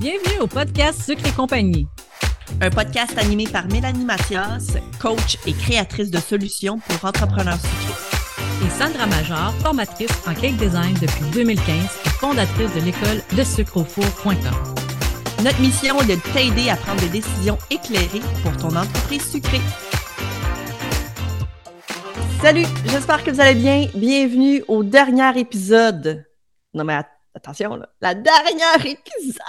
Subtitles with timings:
[0.00, 1.86] Bienvenue au podcast Sucre et compagnie.
[2.60, 8.66] Un podcast animé par Mélanie Mathias, coach et créatrice de solutions pour entrepreneurs sucrés.
[8.66, 11.66] Et Sandra Major, formatrice en cake design depuis 2015
[12.04, 14.34] et fondatrice de l'école de sucreaufour.com.
[15.42, 19.60] Notre mission est de t'aider à prendre des décisions éclairées pour ton entreprise sucrée.
[22.40, 23.86] Salut, j'espère que vous allez bien.
[23.94, 26.24] Bienvenue au dernier épisode.
[26.74, 26.94] Non mais
[27.34, 29.40] attention, là, la dernière épisode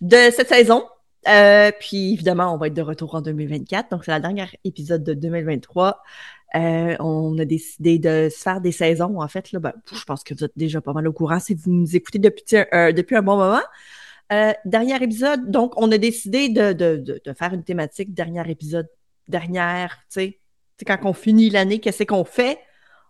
[0.00, 0.84] de cette saison.
[1.28, 3.90] Euh, puis évidemment, on va être de retour en 2024.
[3.90, 6.02] Donc, c'est la dernière épisode de 2023.
[6.54, 9.20] Euh, on a décidé de se faire des saisons.
[9.20, 11.54] En fait, là, ben, je pense que vous êtes déjà pas mal au courant si
[11.54, 13.62] vous nous écoutez depuis, euh, un bon moment.
[14.64, 18.88] Dernier épisode, donc on a décidé de, de, faire une thématique dernier épisode,
[19.28, 20.40] dernière, tu sais,
[20.86, 22.58] quand on finit l'année, qu'est-ce qu'on fait?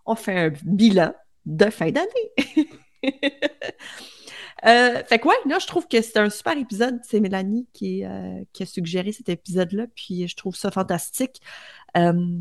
[0.04, 1.14] On fait un bilan
[1.46, 2.32] de fin d'année.
[4.66, 7.00] euh, fait que ouais, là, je trouve que c'est un super épisode.
[7.02, 11.40] C'est Mélanie qui, euh, a suggéré cet épisode-là, puis je trouve ça fantastique.
[11.96, 12.38] Euh,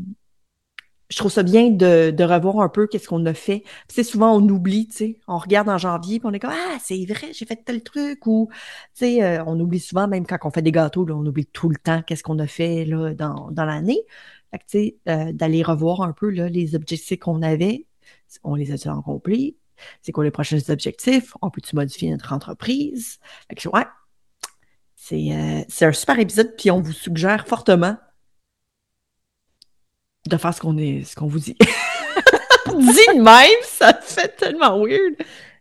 [1.10, 3.64] je trouve ça bien de, revoir un peu qu'est-ce qu'on a fait.
[3.88, 6.78] C'est souvent on oublie, tu sais, on regarde en janvier puis on est comme ah
[6.82, 8.48] c'est vrai j'ai fait tel truc ou
[8.94, 11.76] tu sais on oublie souvent même quand on fait des gâteaux on oublie tout le
[11.76, 14.00] temps qu'est-ce qu'on a fait là dans, l'année.
[14.50, 17.86] Fait que tu sais d'aller revoir un peu là les objectifs qu'on avait,
[18.44, 19.56] on les a accomplis?
[20.02, 21.34] C'est quoi les prochains objectifs?
[21.42, 23.18] On peut-tu modifier notre entreprise?
[23.48, 23.86] Fait que ouais.
[24.96, 27.96] C'est euh, c'est un super épisode puis on vous suggère fortement
[30.26, 31.56] de faire ce qu'on est, ce qu'on vous dit.
[32.66, 35.14] dit de même, ça fait tellement weird.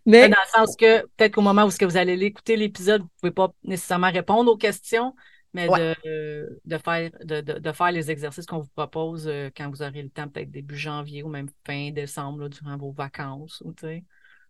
[0.05, 3.09] Mais dans le sens que peut-être qu'au moment où que vous allez l'écouter l'épisode, vous
[3.19, 5.15] pouvez pas nécessairement répondre aux questions,
[5.53, 5.95] mais ouais.
[6.05, 9.81] de, de, faire de, de, de, faire les exercices qu'on vous propose euh, quand vous
[9.81, 13.73] aurez le temps, peut-être début janvier ou même fin décembre, là, durant vos vacances, ou
[13.73, 14.03] tu sais,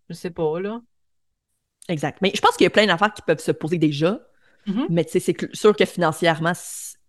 [0.09, 0.81] je sais pas là.
[1.88, 2.19] Exact.
[2.22, 4.19] Mais je pense qu'il y a plein d'affaires qui peuvent se poser déjà,
[4.67, 4.85] mm -hmm.
[4.89, 6.53] mais tu sais, c'est sûr que financièrement,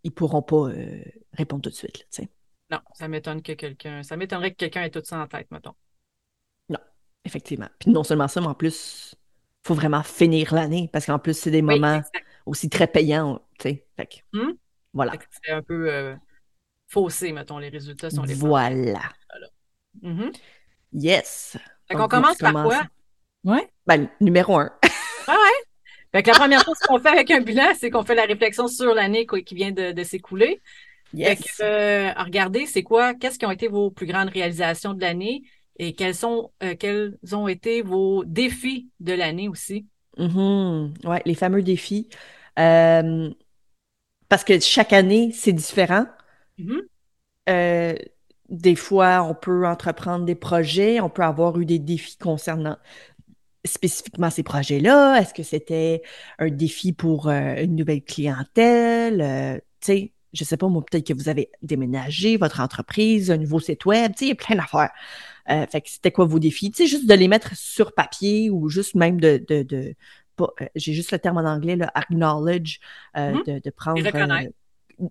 [0.04, 2.28] ils pourront pas euh, répondre tout de suite, tu sais.
[2.70, 4.02] Non, ça m'étonne que quelqu'un.
[4.02, 5.74] Ça m'étonnerait que quelqu'un ait tout ça en tête, mettons.
[6.70, 6.78] Non,
[7.24, 7.68] effectivement.
[7.78, 11.36] Puis non seulement ça, mais en plus, il faut vraiment finir l'année parce qu'en plus,
[11.38, 12.31] c'est des oui, moments exact.
[12.46, 13.86] Aussi très payants, tu sais.
[13.96, 14.54] Fait que, Hum?
[14.92, 15.12] voilà.
[15.44, 16.14] C'est un peu euh,
[16.88, 19.00] faussé, mettons, les résultats sont les Voilà.
[20.02, 20.32] Mhm.
[20.92, 21.56] Yes.
[21.88, 22.82] Fait Donc, qu'on commence par quoi?
[23.44, 23.68] Ouais.
[23.86, 24.70] Ben, numéro un.
[25.26, 25.64] Ah ouais?
[26.12, 28.68] Fait que la première chose qu'on fait avec un bilan, c'est qu'on fait la réflexion
[28.68, 30.60] sur l'année qui vient de, de s'écouler.
[31.14, 31.28] Yes.
[31.28, 35.00] Fait que, euh, regardez, c'est quoi, qu'est-ce qui ont été vos plus grandes réalisations de
[35.00, 35.42] l'année
[35.78, 39.86] et quels sont, euh, quels ont été vos défis de l'année aussi?
[40.18, 42.08] Ouais, les fameux défis.
[42.58, 43.30] Euh,
[44.28, 46.06] parce que chaque année, c'est différent.
[46.58, 46.82] Mhm.
[47.48, 47.94] Euh,
[48.48, 52.76] des fois, on peut entreprendre des projets, on peut avoir eu des défis concernant
[53.64, 55.20] spécifiquement ces projets-là.
[55.20, 56.02] Est-ce que c'était
[56.38, 59.62] un défi pour euh, une nouvelle clientèle?
[59.80, 63.60] Tu sais, je sais pas, moi, peut-être que vous avez déménagé votre entreprise, un nouveau
[63.60, 64.90] site web, tu sais, il y a plein d'affaires.
[65.50, 66.70] Euh, fait que c'était quoi vos défis?
[66.70, 69.44] Tu sais, juste de les mettre sur papier ou juste même de...
[69.48, 69.94] de, de
[70.40, 72.78] euh, j'ai juste le terme en anglais, là, acknowledge,
[73.16, 73.42] euh, Mhm.
[73.46, 74.02] de, de prendre...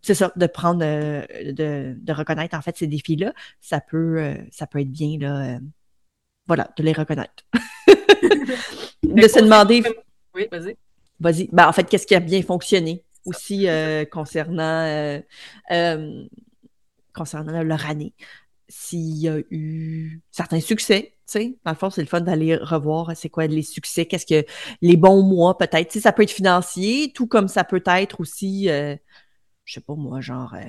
[0.03, 4.79] C'est ça, de prendre, de, de reconnaître en fait ces défis-là, ça peut, ça peut
[4.79, 5.59] être bien, là,
[6.47, 7.43] voilà, de les reconnaître.
[9.03, 9.83] de se demander,
[10.33, 10.77] Oui, vas-y.
[11.19, 15.19] vas-y, ben, en fait, qu'est-ce qui a bien fonctionné aussi euh, concernant, euh,
[15.71, 16.23] euh,
[17.13, 18.13] concernant leur année?
[18.73, 22.55] S'il y a eu certains succès, tu sais, dans le fond, c'est le fun d'aller
[22.55, 24.45] revoir c'est quoi les succès, qu'est-ce que
[24.81, 25.89] les bons mois peut-être.
[25.89, 28.95] Tu sais, ça peut être financier, tout comme ça peut être aussi, euh,
[29.65, 30.61] je sais pas moi, genre, euh,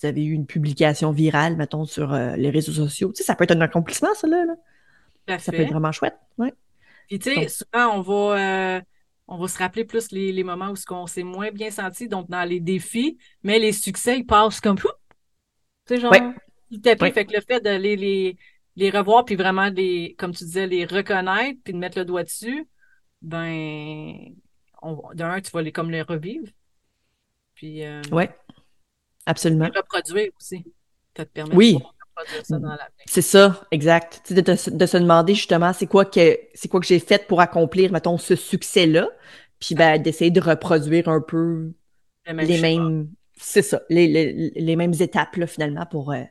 [0.00, 3.12] vous avez eu une publication virale, mettons, sur euh, les réseaux sociaux.
[3.12, 4.44] Tu sais, ça peut être un accomplissement, ça, là.
[4.44, 5.38] là.
[5.38, 6.16] Ça peut être vraiment chouette.
[6.38, 6.52] Ouais.
[7.08, 8.80] Puis tu sais, souvent on va euh,
[9.28, 12.08] on va se rappeler plus les, les moments où ce qu'on s'est moins bien senti,
[12.08, 14.78] donc dans les défis, mais les succès, ils passent comme.
[14.78, 14.86] Tu
[15.86, 16.22] sais, genre Ouais.
[16.76, 17.02] Du tapis.
[17.02, 17.12] Ouais.
[17.12, 18.36] Fait que le fait de les,
[18.76, 22.22] les, revoir, puis vraiment les, comme tu disais, les reconnaître, puis de mettre le doigt
[22.24, 22.66] dessus,
[23.22, 24.16] ben
[25.14, 26.46] d'un, tu vas les comme les revivre.
[27.54, 28.30] Puis euh, Ouais.
[29.24, 29.68] Absolument.
[29.72, 30.64] les reproduire aussi.
[31.16, 31.72] Ça te permet Oui.
[31.72, 33.04] de pouvoir reproduire ça dans l'avenir.
[33.06, 34.32] C'est ça, exact.
[34.32, 37.40] De, te- de se demander justement c'est quoi que c'est quoi que j'ai fait pour
[37.40, 39.08] accomplir, mettons, ce succès-là.
[39.58, 41.72] Puis ben, d'essayer de reproduire un peu
[42.26, 43.08] les mêmes.
[43.38, 46.22] C'est ça, les, les, les mêmes étapes là, finalement, pour, euh,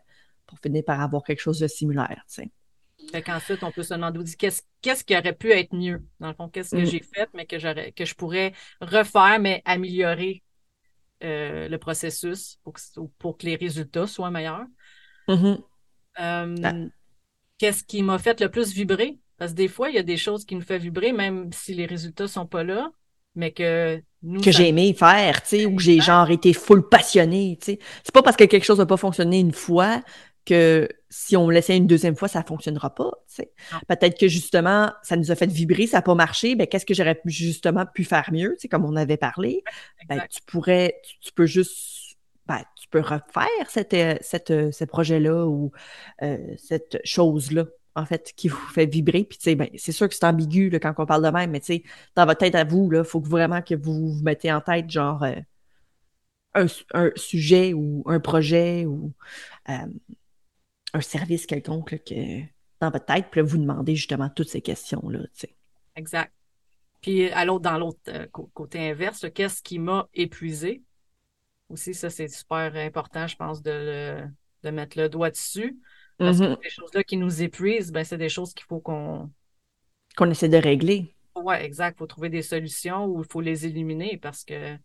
[0.48, 2.24] pour finir par avoir quelque chose de similaire.
[2.28, 2.52] tu sais.
[3.12, 6.04] Fait qu'ensuite, on peut se demander qu'est-ce qu'est-ce qui aurait pu être mieux?
[6.20, 6.86] Dans le fond, qu'est-ce que Mm.
[6.86, 10.42] j'ai fait, mais que j'aurais que je pourrais refaire, mais améliorer
[11.24, 12.82] euh, le processus pour que,
[13.20, 14.66] pour que les résultats soient meilleurs.
[15.28, 15.58] Mhm.
[16.20, 16.74] Euh, Ah.
[17.58, 19.18] Qu'est-ce qui m'a fait le plus vibrer?
[19.38, 21.74] Parce que des fois, il y a des choses qui nous font vibrer, même si
[21.74, 22.92] les résultats sont pas là.
[23.38, 24.40] mais que nous.
[24.40, 27.80] Que j'ai aimé faire, tu sais, ou que j'ai genre été full passionné, tu sais.
[28.04, 30.02] C'est pas parce que quelque chose n'a pas fonctionné une fois
[30.46, 33.12] que si on l'essaie une deuxième fois, ça fonctionnera pas.
[33.88, 36.56] Peut-être que justement, ça nous a fait vibrer, ça n'a pas marché.
[36.56, 38.56] Ben, qu'est-ce que j'aurais justement pu faire mieux?
[38.70, 39.64] Comme on avait parlé?
[40.08, 44.84] Ben, tu pourrais, tu, peux juste, ben, tu peux refaire cette, euh, cette, euh, ce
[44.86, 45.72] projet-là ou
[46.22, 47.66] euh, cette chose-là,
[47.96, 49.24] en fait, qui vous fait vibrer.
[49.24, 51.52] Puis, tu sais, ben, c'est sûr que c'est ambigu là, quand on parle de même,
[51.52, 51.84] mais tu sais,
[52.16, 55.24] dans votre tête à vous, il faut vraiment que vous vous mettez en tête, genre,
[56.54, 59.14] un, un, sujet ou un projet ou
[60.96, 62.42] un service quelconque que,
[62.80, 65.20] dans votre tête, puis vous demandez justement toutes ces questions-là.
[65.96, 66.32] Exact.
[67.02, 70.82] Puis à l'autre, dans l'autre euh, côté inverse, qu'est-ce qui m'a épuisé?
[71.70, 74.24] Aussi, ça, c'est super important, je pense, de,
[74.64, 75.78] de mettre le doigt dessus.
[76.18, 76.58] Parce que mm-hmm.
[76.64, 79.30] ces choses-là qui nous épuisent, ben, c'est des choses qu'il faut qu'on.
[80.16, 81.14] Qu'on essaie de régler.
[81.36, 81.98] Oui, exact.
[81.98, 84.78] Il faut trouver des solutions ou il faut les éliminer parce que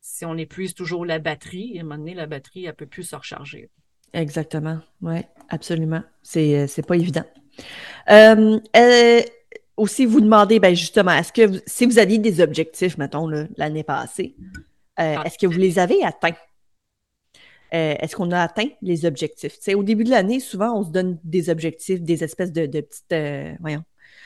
[0.00, 2.86] si on épuise toujours la batterie, à un moment donné, la batterie, elle ne peut
[2.86, 3.70] plus se recharger.
[4.16, 4.78] Exactement.
[5.02, 5.18] Oui,
[5.50, 6.02] absolument.
[6.22, 7.24] C'est, euh, c'est pas évident.
[8.10, 9.20] Euh, euh,
[9.76, 14.34] aussi, vous demandez, ben justement, est-ce que si vous aviez des objectifs, mettons, l'année passée,
[14.96, 15.22] ah.
[15.26, 16.34] est-ce que vous les avez atteints?
[17.72, 19.58] est-ce qu'on a atteint les objectifs?
[19.74, 23.82] au début de l'année, souvent, on se donne des objectifs, des espèces de, petites, voyons,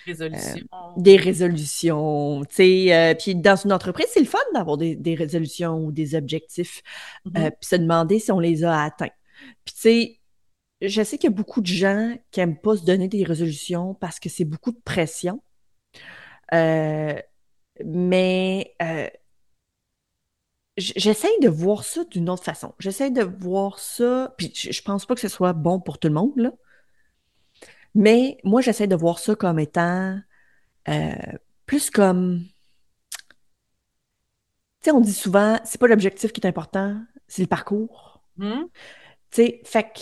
[0.06, 0.66] Résolutions.
[0.96, 2.42] des résolutions.
[2.48, 6.80] puis dans une entreprise, c'est le fun d'avoir des, résolutions ou des objectifs,
[7.26, 7.50] mm-hmm.
[7.50, 9.08] puis se demander si on les a atteints.
[9.64, 10.20] Puis tu sais,
[10.82, 13.94] je sais qu'il y a beaucoup de gens qui n'aiment pas se donner des résolutions
[13.94, 15.42] parce que c'est beaucoup de pression.
[16.54, 17.20] Euh,
[17.84, 19.08] mais euh,
[20.76, 22.74] j'essaye de voir ça d'une autre façon.
[22.78, 26.14] J'essaye de voir ça, puis je, pense pas que ce soit bon pour tout le
[26.14, 26.52] monde, là.
[27.94, 30.18] Mais moi, j'essaie de voir ça comme étant
[30.88, 31.14] euh,
[31.66, 32.44] plus comme.
[34.82, 38.22] Tu sais, on dit souvent, c'est pas l'objectif qui est important, c'est le parcours.
[38.36, 38.62] Mmh.
[39.30, 40.00] Tu sais, fait que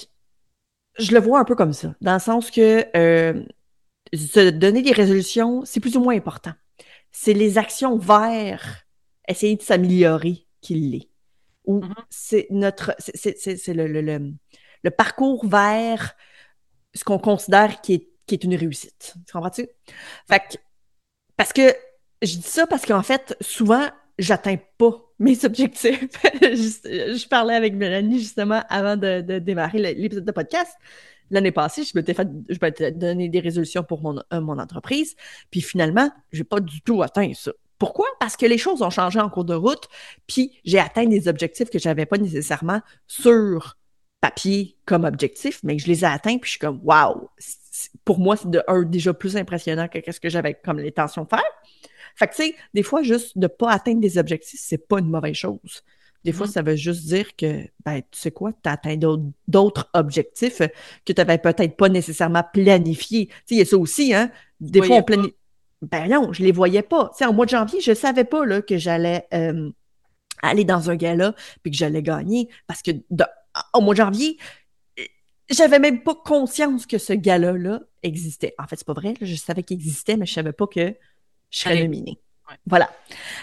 [0.98, 3.44] je le vois un peu comme ça, dans le sens que euh,
[4.14, 6.52] se donner des résolutions, c'est plus ou moins important.
[7.12, 8.84] C'est les actions vers
[9.26, 11.08] essayer de s'améliorer qu'il l'est.
[11.64, 11.94] Ou mm-hmm.
[12.08, 12.94] c'est notre.
[12.98, 14.32] C'est le, le,
[14.82, 16.14] le, parcours vers
[16.94, 19.14] ce qu'on considère qui est, qui est une réussite.
[19.26, 19.68] Tu comprends-tu?
[20.28, 20.56] Fait que.
[21.36, 21.74] Parce que.
[22.20, 23.86] Je dis ça parce qu'en fait, souvent,
[24.18, 26.08] j'atteins pas mes objectifs.
[26.22, 30.72] je parlais avec Mélanie justement avant de, démarrer l'épisode de podcast.
[31.30, 35.14] L'année passée, je m'étais fait, je m'étais donné des résolutions pour mon, euh, mon entreprise,
[35.50, 37.52] puis finalement, j'ai pas du tout atteint ça.
[37.78, 38.06] Pourquoi?
[38.18, 39.88] Parce que les choses ont changé en cours de route,
[40.26, 43.76] puis j'ai atteint des objectifs que j'avais pas nécessairement sur
[44.20, 47.30] papier comme objectif, mais je les ai atteints, puis je suis comme, wow!
[48.04, 48.50] Pour moi, c'est
[48.90, 51.42] déjà plus impressionnant que ce que j'avais comme l'intention de faire.
[52.18, 54.98] Fait que, tu sais, des fois, juste de ne pas atteindre des objectifs, c'est pas
[54.98, 55.84] une mauvaise chose.
[56.24, 56.50] Des fois, mm-hmm.
[56.50, 58.96] ça veut juste dire que, ben, tu sais quoi, tu as atteint
[59.46, 60.58] d'autres objectifs
[61.04, 63.28] que tu n'avais peut-être pas nécessairement planifiés.
[63.28, 64.30] Tu sais, il y a ça aussi, hein.
[64.60, 65.34] Des fois, on planifie.
[65.80, 67.10] Ben non, je les voyais pas.
[67.12, 69.70] Tu sais, en mois de janvier, je savais pas là, que j'allais euh,
[70.42, 72.90] aller dans un gala puis que j'allais gagner parce que
[73.72, 74.38] au mois de janvier,
[75.48, 78.54] j'avais même pas conscience que ce gala-là existait.
[78.58, 79.14] En fait, c'est pas vrai.
[79.20, 80.96] je savais qu'il existait, mais je savais pas que
[81.50, 82.18] je serais nominée.
[82.66, 82.90] Voilà.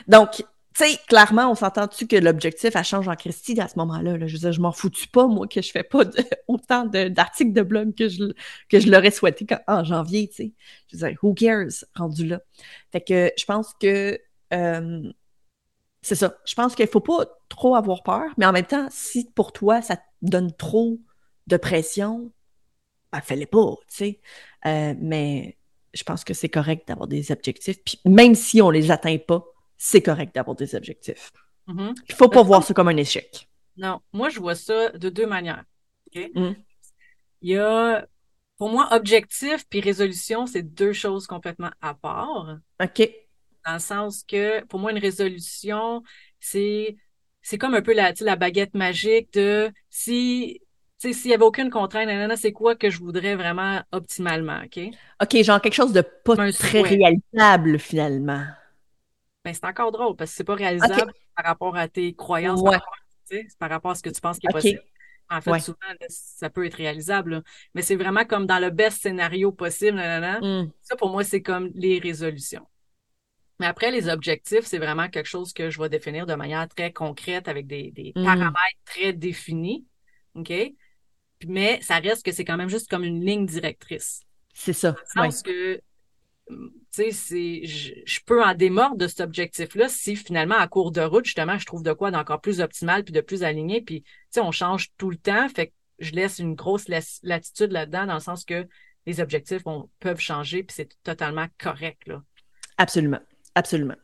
[0.07, 4.17] Donc, tu sais, clairement, on s'entend-tu que l'objectif, elle change en Christie à ce moment-là.
[4.27, 6.03] Je veux dire, je m'en foutu pas, moi, que je fais pas
[6.47, 8.33] autant d'articles de, blog que je,
[8.69, 10.53] que je l'aurais souhaité en janvier, tu sais.
[10.91, 12.41] Je veux dire, who cares, rendu là.
[12.91, 14.19] Fait que je pense que
[14.53, 15.11] euh,
[16.01, 16.37] c'est ça.
[16.45, 19.81] Je pense qu'il faut pas trop avoir peur, mais en même temps, si pour toi,
[19.81, 20.99] ça te donne trop
[21.47, 22.31] de pression,
[23.11, 24.21] ben, fais-les pas, tu sais.
[24.65, 25.57] Euh, mais
[25.95, 27.83] je pense que c'est correct d'avoir des objectifs.
[27.83, 29.43] Puis même si on les atteint pas,
[29.77, 31.31] c'est correct d'avoir des objectifs.
[31.67, 31.93] Mm-hmm.
[32.09, 33.49] Il ne faut pas voir ça comme un échec.
[33.77, 35.63] Non, moi, je vois ça de deux manières.
[36.13, 36.51] Mm.
[37.41, 38.05] Il y a,
[38.57, 42.57] pour moi, objectif puis résolution, c'est deux choses complètement à part.
[42.81, 43.09] OK.
[43.65, 46.03] Dans le sens que, pour moi, une résolution,
[46.39, 46.97] c'est
[47.41, 50.61] c'est comme un peu la, la baguette magique de si
[50.97, 54.79] s'il n'y avait aucune contrainte, c'est quoi que je voudrais vraiment optimalement, OK?
[55.21, 58.45] OK, genre quelque chose de pas très réalisable, finalement.
[59.43, 62.63] Ben, c'est encore drôle, parce que c'est pas réalisable par rapport à tes croyances,
[63.59, 64.81] par rapport à ce que tu penses qui est possible.
[65.29, 69.51] En fait, souvent, ça peut être réalisable, mais c'est vraiment comme dans le best scénario
[69.51, 69.97] possible.
[69.97, 70.71] Mm.
[70.81, 72.65] Ça, pour moi, c'est comme les résolutions.
[73.59, 76.91] Mais après, les objectifs, c'est vraiment quelque chose que je vais définir de manière très
[76.91, 78.23] concrète avec des, mm.
[78.23, 79.85] paramètres très définis.
[80.35, 80.51] OK?
[81.47, 84.21] Mais ça reste que c'est quand même juste comme une ligne directrice.
[84.53, 84.95] C'est ça.
[85.15, 85.81] Parce que
[86.47, 91.01] tu sais, je, je peux en démordre de cet objectif-là si finalement, à cours de
[91.01, 93.81] route, justement, je trouve de quoi d'encore plus optimal puis de plus aligné.
[93.81, 95.49] Puis, tu sais, on change tout le temps.
[95.49, 98.67] Fait que je laisse une grosse latitude là-dedans dans le sens que
[99.05, 99.63] les objectifs
[99.99, 102.21] peuvent changer puis c'est totalement correct, là.
[102.77, 103.19] Absolument.
[103.55, 103.95] Absolument.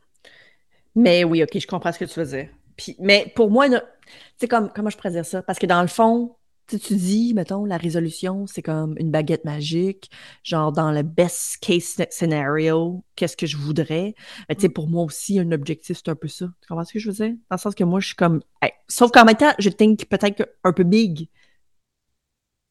[0.94, 2.48] Mais oui, OK, je comprends ce que tu veux dire.
[2.76, 3.76] Puis, mais pour moi, tu
[4.36, 5.42] sais, comme, comment je pourrais dire ça?
[5.42, 6.36] Parce que dans le fond,
[6.78, 10.10] tu, tu dis, mettons, la résolution, c'est comme une baguette magique,
[10.42, 14.14] genre dans le best case scenario, qu'est-ce que je voudrais?
[14.48, 14.72] Mais tu sais, mm.
[14.72, 16.46] pour moi aussi, un objectif, c'est un peu ça.
[16.60, 17.34] Tu comprends ce que je veux dire?
[17.50, 18.40] Dans le sens que moi, je suis comme.
[18.88, 21.28] sauf qu'en même temps, je think peut-être un peu big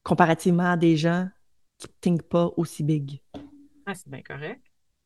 [0.02, 1.28] comparativement à des gens
[1.78, 3.20] qui ne think pas aussi big.
[3.86, 4.60] Ah, c'est bien correct.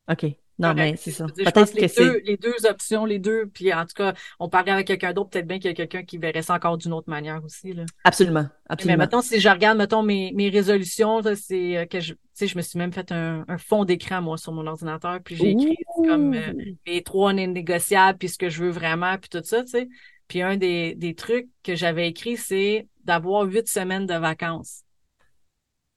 [0.08, 0.26] OK.
[0.58, 1.26] Non, mais c'est ça.
[1.26, 2.20] Peut-être que c'est.
[2.24, 5.46] Les deux options, les deux, puis en tout cas, on parlerait avec quelqu'un d'autre, peut-être
[5.46, 7.74] bien qu'il y a quelqu'un qui verrait ça encore d'une autre manière aussi.
[7.74, 7.84] Là.
[8.04, 8.48] Absolument.
[8.68, 8.96] Absolument.
[8.96, 12.14] Mais mettons, si je regarde, mettons, mes, mes résolutions, c'est euh, que je.
[12.14, 15.20] Tu sais, je me suis même fait un, un fond d'écran, moi, sur mon ordinateur,
[15.22, 16.52] puis j'ai écrit comme euh,
[16.86, 19.88] mes trois négociables, puis ce que je veux vraiment, puis tout ça, tu sais.
[20.28, 24.82] Puis un des, des trucs que j'avais écrit, c'est d'avoir huit semaines de vacances.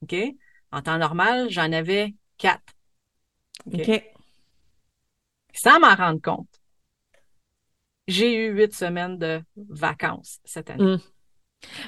[0.02, 0.14] OK?
[0.72, 2.62] En temps normal, j'en avais quatre.
[3.66, 4.02] OK
[5.52, 6.48] sans m'en rendre compte,
[8.06, 10.96] j'ai eu huit semaines de vacances cette année.
[10.96, 10.98] Hmm.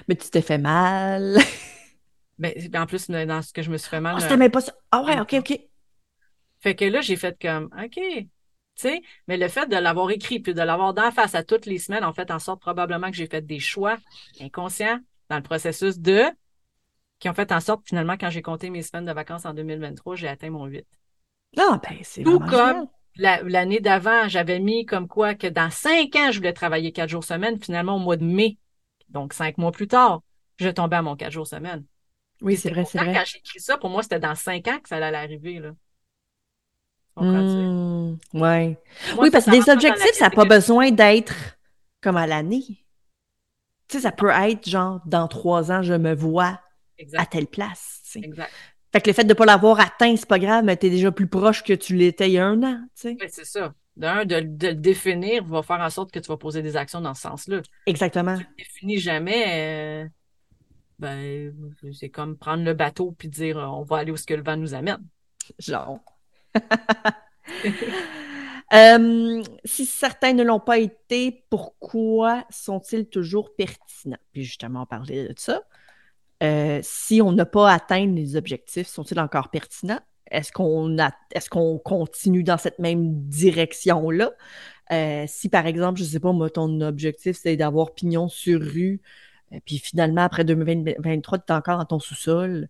[0.08, 1.38] Mais tu t'es fait mal.
[2.38, 4.14] Ben, en plus, dans ce que je me suis fait mal.
[4.16, 4.72] Ah, c'était même pas ça.
[4.90, 5.60] Ah ouais, OK, OK.
[6.58, 7.94] Fait que là, j'ai fait comme, OK.
[7.94, 8.28] Tu
[8.74, 11.78] sais, mais le fait de l'avoir écrit puis de l'avoir d'en face à toutes les
[11.78, 13.98] semaines, en fait en sorte probablement que j'ai fait des choix
[14.40, 16.22] inconscients dans le processus de
[17.18, 20.16] qui ont fait en sorte finalement quand j'ai compté mes semaines de vacances en 2023,
[20.16, 20.86] j'ai atteint mon 8.
[21.58, 26.30] Ah ben c'est Tout comme l'année d'avant, j'avais mis comme quoi que dans cinq ans,
[26.30, 27.58] je voulais travailler quatre jours semaine.
[27.60, 28.58] Finalement, au mois de mai,
[29.08, 30.22] donc cinq mois plus tard,
[30.58, 31.84] je tombais à mon quatre jours semaine.
[32.40, 33.12] Oui, c'est vrai, c'est vrai.
[33.12, 35.60] Quand j'ai écrit ça, pour moi, c'était dans cinq ans que ça allait arriver.
[35.60, 35.72] Là.
[37.16, 38.78] Mmh, ouais.
[39.18, 41.34] oui, parce que des objectifs, ça n'a pas besoin d'être
[42.00, 42.64] comme à l'année.
[43.88, 46.60] Tu sais, ça peut être genre, dans trois ans, je me vois
[47.16, 48.00] à telle place.
[48.16, 48.52] Exact.
[48.92, 50.90] Fait que le fait de ne pas l'avoir atteint, c'est pas grave, mais tu es
[50.90, 53.28] déjà plus proche que tu l'étais il y a un an, tu sais.
[53.28, 53.74] c'est ça.
[53.96, 57.14] D'un, de, le définir va faire en sorte que tu vas poser des actions dans
[57.14, 57.62] ce sens-là.
[57.86, 58.36] Exactement.
[58.36, 60.08] Si tu ne définis jamais, euh,
[60.98, 61.54] ben,
[61.92, 64.42] c'est comme prendre le bateau puis dire euh, on va aller où ce que le
[64.42, 65.02] vent nous amène.
[65.58, 66.00] Genre.
[68.72, 74.16] Euh, si certains ne l'ont pas été, pourquoi sont-ils toujours pertinents?
[74.32, 75.62] Puis justement, on parlait de ça.
[76.42, 80.00] Euh, si on n'a pas atteint les objectifs, sont-ils encore pertinents?
[80.30, 84.32] Est-ce qu'on est qu'on continue dans cette même direction-là?
[84.90, 88.60] Euh, si, par exemple, je ne sais pas, moi, ton objectif, c'est d'avoir pignon sur
[88.60, 89.00] rue,
[89.52, 92.68] euh, puis finalement, après 2023, tu es encore dans ton sous-sol,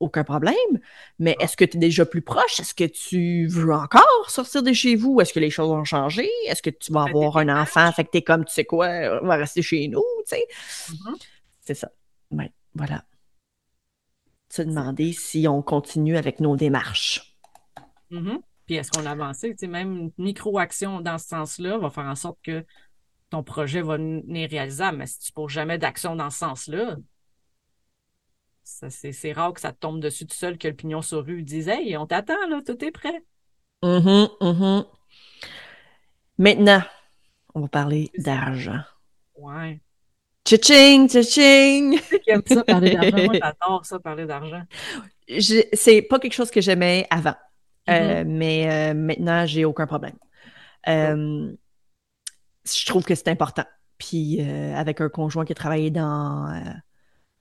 [0.00, 0.54] aucun problème.
[1.18, 1.44] Mais ah.
[1.44, 2.60] est-ce que tu es déjà plus proche?
[2.60, 5.20] Est-ce que tu veux encore sortir de chez vous?
[5.20, 6.28] Est-ce que les choses ont changé?
[6.46, 7.90] Est-ce que tu vas avoir un enfant?
[7.92, 8.88] Fait que tu es comme, tu sais quoi,
[9.22, 10.46] on va rester chez nous, tu sais?
[10.90, 11.22] Mm-hmm.
[11.60, 11.90] C'est ça.
[12.30, 12.52] Ouais.
[12.74, 13.04] Voilà.
[14.48, 17.36] Se demander si on continue avec nos démarches.
[18.10, 18.40] Mm-hmm.
[18.66, 19.54] Puis est-ce qu'on a avancé?
[19.66, 22.64] même une micro-action dans ce sens-là va faire en sorte que
[23.30, 24.98] ton projet va venir réalisable.
[24.98, 26.96] Mais si tu ne poses jamais d'action dans ce sens-là,
[28.62, 31.68] c'est rare que ça te tombe dessus tout seul, que le pignon sur rue dise
[31.68, 33.22] Hey, on t'attend, là, tout est prêt.
[33.82, 34.86] Mm-hmm, mm-hmm.
[36.38, 36.82] Maintenant,
[37.54, 38.80] on va parler d'argent.
[39.36, 39.80] Ouais.
[40.46, 41.98] Tching, tching!
[42.00, 43.24] Qui aime ça parler d'argent?
[43.24, 44.62] Moi, j'adore ça, parler d'argent.
[45.72, 47.34] C'est pas quelque chose que j'aimais avant.
[47.88, 48.28] Euh, mm-hmm.
[48.28, 50.16] mais euh, maintenant, j'ai aucun problème.
[50.88, 51.50] Euh,
[52.66, 53.64] je trouve que c'est important.
[53.96, 56.52] Puis avec un conjoint qui a travaillé dans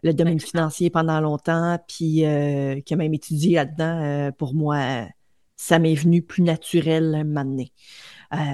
[0.01, 2.23] le domaine financier pendant longtemps, puis
[2.85, 5.07] qui a même étudié là-dedans, pour moi,
[5.57, 7.73] ça m'est venu plus naturel un moment donné.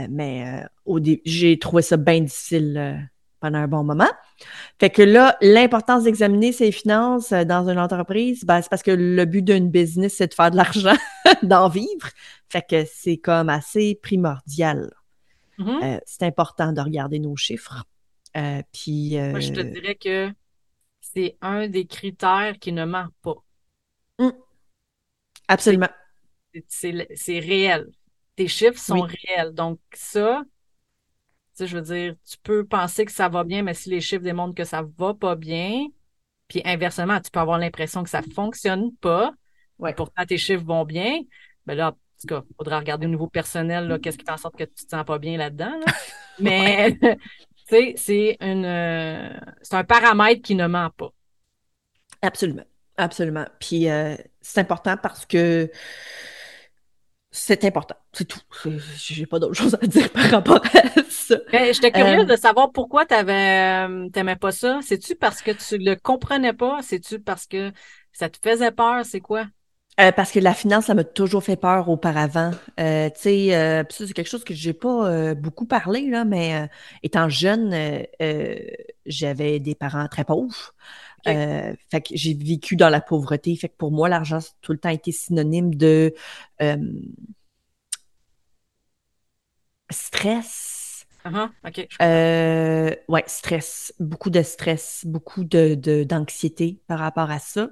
[0.09, 0.65] mais
[1.25, 4.09] j'ai trouvé ça bien difficile pendant un bon moment.
[4.79, 8.91] Fait que là, l'importance d'examiner ses finances euh, dans une entreprise, ben, c'est parce que
[8.91, 10.95] le but d'une business, c'est de faire de l'argent,
[11.43, 12.09] d'en vivre.
[12.49, 14.91] Fait que c'est comme assez primordial.
[15.57, 15.83] Mm-hmm.
[15.83, 17.83] Euh, c'est important de regarder nos chiffres.
[18.37, 20.31] Euh, puis, Moi, je te dirais que
[21.01, 23.35] c'est un des critères qui ne ment pas.
[24.19, 24.29] Mm.
[25.47, 25.89] Absolument.
[26.67, 27.89] C'est réel.
[28.35, 29.53] Tes chiffres sont réels.
[29.53, 30.43] Donc, ça,
[31.65, 34.55] je veux dire, tu peux penser que ça va bien, mais si les chiffres démontrent
[34.55, 35.87] que ça va pas bien,
[36.47, 39.33] puis inversement, tu peux avoir l'impression que ça fonctionne pas,
[39.79, 39.93] ouais.
[39.93, 41.19] pourtant tes chiffres vont bien,
[41.65, 44.37] ben là, en tout cas, il faudra regarder au niveau personnel, qu'est-ce qui fait en
[44.37, 45.79] sorte que tu te sens pas bien là-dedans.
[46.39, 47.17] Mais, tu
[47.69, 49.29] sais, c'est une, euh,
[49.61, 51.11] c'est un paramètre qui ne ment pas.
[52.21, 52.65] Absolument.
[52.97, 53.45] Absolument.
[53.59, 55.71] Puis, euh, c'est important parce que
[57.31, 58.39] c'est important, c'est tout.
[58.97, 61.35] J'ai pas d'autre chose à dire par rapport à ça.
[61.51, 64.79] Ben, J'étais curieuse euh, de savoir pourquoi tu t'aimais pas ça.
[64.81, 66.79] C'est-tu parce que tu le comprenais pas?
[66.81, 67.71] C'est-tu parce que
[68.13, 69.05] ça te faisait peur?
[69.05, 69.45] C'est quoi?
[69.99, 72.51] Euh, parce que la finance, ça m'a toujours fait peur auparavant.
[72.79, 76.69] Euh, tu sais, euh, c'est quelque chose que j'ai pas euh, beaucoup parlé, là, mais
[77.03, 77.75] étant jeune,
[79.05, 80.73] j'avais des parents très pauvres.
[81.25, 83.55] Fait que j'ai vécu dans la pauvreté.
[83.55, 86.13] Fait que pour moi, l'argent, c'est tout le temps été synonyme de
[89.91, 91.05] stress.
[91.25, 91.49] Uh-huh.
[91.67, 91.87] OK.
[93.09, 93.93] ouais, stress.
[93.99, 97.69] Beaucoup de stress, beaucoup de d'anxiété par rapport à ça.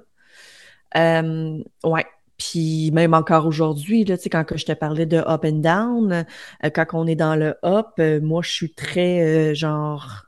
[0.94, 2.06] ouais.
[2.38, 5.58] Puis même encore aujourd'hui, là, tu sais, quand que je te parlais de up and
[5.58, 6.24] down,
[6.64, 10.27] euh, quand on est dans le up, euh, moi, je suis très euh, genre,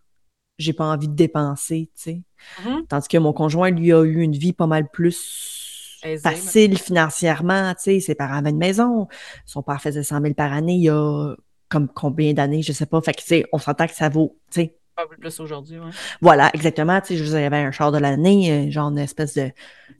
[0.61, 2.23] j'ai pas envie de dépenser, tu sais.
[2.62, 2.87] Mm-hmm.
[2.88, 7.83] Tandis que mon conjoint, lui, a eu une vie pas mal plus facile financièrement, tu
[7.83, 8.00] sais.
[8.00, 9.09] Ses parents avaient une maison,
[9.47, 11.35] son père faisait 100 000 par année il y a
[11.69, 13.00] comme combien d'années, je sais pas.
[13.00, 14.76] Fait que, tu sais, on s'entend que ça vaut, tu sais,
[15.19, 15.90] plus aujourd'hui, ouais.
[16.21, 17.00] Voilà, exactement.
[17.00, 19.50] Tu sais, je vous avais un char de l'année, genre une espèce de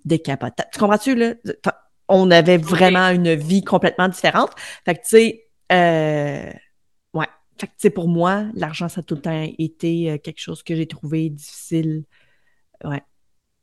[0.05, 0.69] décapotable.
[0.73, 1.35] Tu comprends-tu, là?
[2.09, 4.51] on avait vraiment une vie complètement différente.
[4.85, 6.51] Fait que, tu sais, euh.
[7.61, 10.75] Fait que, pour moi, l'argent, ça a tout le temps été euh, quelque chose que
[10.75, 12.05] j'ai trouvé difficile.
[12.85, 13.03] Ouais.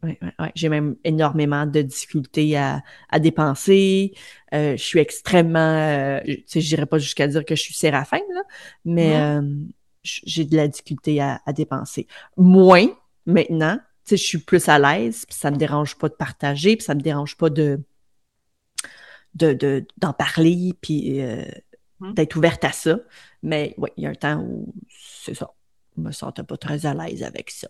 [0.03, 4.13] Ouais, ouais, J'ai même énormément de difficultés à, à dépenser.
[4.53, 8.19] Euh, je suis extrêmement, tu sais, je dirais pas jusqu'à dire que je suis séraphin,
[8.35, 8.43] là,
[8.85, 9.41] mais
[10.03, 12.05] j'ai de la difficulté à, à dépenser.
[12.37, 12.87] Moins
[13.25, 16.77] maintenant, tu sais, je suis plus à l'aise, puis ça me dérange pas de partager,
[16.77, 17.83] puis ça me dérange pas de,
[19.33, 21.43] de, d'en parler, puis euh,
[22.01, 22.13] hum.
[22.13, 22.99] d'être ouverte à ça.
[23.47, 25.49] Mais oui, il y a un temps où c'est ça.
[25.95, 27.69] Je me sentais pas très à l'aise avec ça.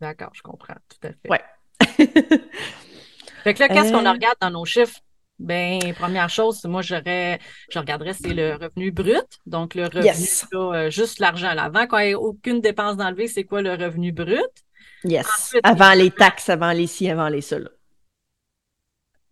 [0.00, 1.28] D'accord, je comprends, tout à fait.
[1.28, 1.42] Ouais.
[3.42, 4.12] fait que là, qu'est-ce qu'on euh.
[4.12, 5.00] regarde dans nos chiffres?
[5.40, 7.40] Ben, première chose, moi, j'aurais,
[7.70, 9.26] je regarderais, c'est le revenu brut.
[9.46, 11.48] Donc, le revenu, euh, juste l'argent.
[11.48, 14.38] Avant qu'on ait aucune dépense d'enlever, c'est quoi le revenu brut?
[15.02, 15.56] Yes.
[15.64, 17.70] avant les taxes, avant les ci, avant les cela.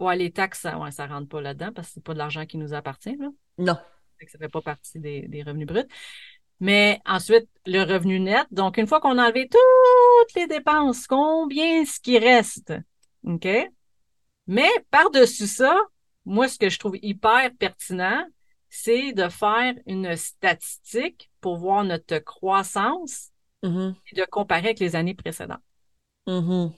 [0.00, 2.46] Ouais, les taxes, ça, ouais, ça rentre pas là-dedans parce que c'est pas de l'argent
[2.46, 3.16] qui nous appartient.
[3.16, 3.28] Là.
[3.58, 3.78] Non.
[4.26, 5.88] Ça fait pas partie des, revenus bruts.
[6.60, 8.46] Mais ensuite, le revenu net.
[8.50, 12.72] Donc, une fois qu'on a enlevé toutes les dépenses, combien ce qui reste?
[13.24, 13.48] OK?
[14.46, 15.76] Mais par-dessus ça,
[16.24, 18.26] moi, ce que je trouve hyper pertinent,
[18.68, 23.30] c'est de faire une statistique pour voir notre croissance
[23.62, 23.94] mm-hmm.
[24.12, 25.62] et de comparer avec les années précédentes.
[26.26, 26.72] Mm-hmm.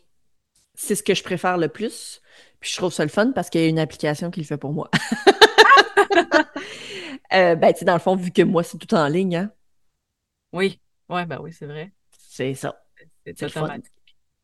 [0.75, 2.21] C'est ce que je préfère le plus.
[2.61, 4.59] Puis je trouve ça le fun parce qu'il y a une application qui le fait
[4.59, 4.91] pour moi.
[7.33, 9.51] euh, ben, tu sais, dans le fond, vu que moi, c'est tout en ligne, hein?
[10.53, 11.93] Oui, ouais, ben oui, c'est vrai.
[12.11, 12.83] C'est ça.
[13.25, 13.93] C'est automatique.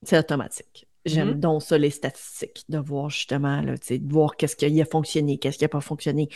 [0.03, 0.89] C'est automatique.
[1.05, 1.41] J'aime mm-hmm.
[1.41, 5.57] donc ça, les statistiques, de voir justement, là, de voir qu'est-ce qui a fonctionné, qu'est-ce
[5.57, 6.29] qui n'a pas fonctionné,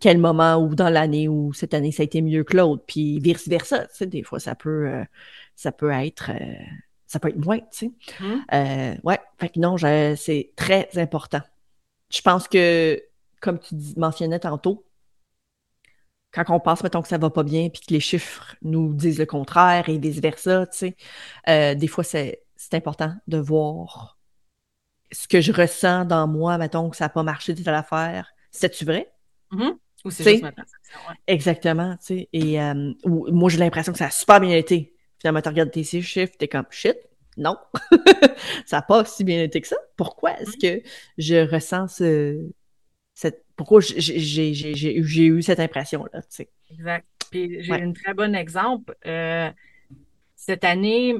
[0.00, 3.20] quel moment ou dans l'année où cette année ça a été mieux que l'autre, puis
[3.20, 3.86] vice-versa.
[3.88, 5.04] Tu sais, des fois, ça peut, euh,
[5.54, 6.64] ça peut être euh,
[7.06, 7.90] ça peut être moins, tu sais.
[8.20, 8.44] Hum.
[8.52, 11.42] Euh, ouais, fait que non, c'est très important.
[12.10, 13.02] Je pense que,
[13.40, 14.84] comme tu mentionnais tantôt,
[16.32, 19.18] quand on pense, mettons, que ça va pas bien, puis que les chiffres nous disent
[19.18, 20.96] le contraire et vice-versa, tu sais,
[21.48, 22.42] euh, des fois, c'est
[22.72, 24.18] important de voir
[25.12, 28.32] ce que je ressens dans moi, mettons, que ça n'a pas marché de telle affaire.
[28.50, 29.10] C'est-tu vrai?
[29.52, 29.76] Mm-hmm.
[30.04, 31.14] Ou c'est juste ma perception, ouais.
[31.26, 32.28] Exactement, tu sais.
[32.32, 34.95] Et euh, moi, j'ai l'impression que ça a super bien été.
[35.18, 36.96] Finalement, tu regardes tes chiffres, t'es comme shit,
[37.36, 37.56] non,
[38.66, 39.76] ça n'a pas si bien été que ça.
[39.96, 40.82] Pourquoi est-ce que
[41.18, 42.48] je ressens ce,
[43.14, 46.48] cette, pourquoi j'ai eu cette impression-là, tu sais?
[46.70, 47.06] Exact.
[47.30, 48.96] Puis j'ai un très bon exemple.
[49.06, 49.50] Euh,
[50.34, 51.14] cette année,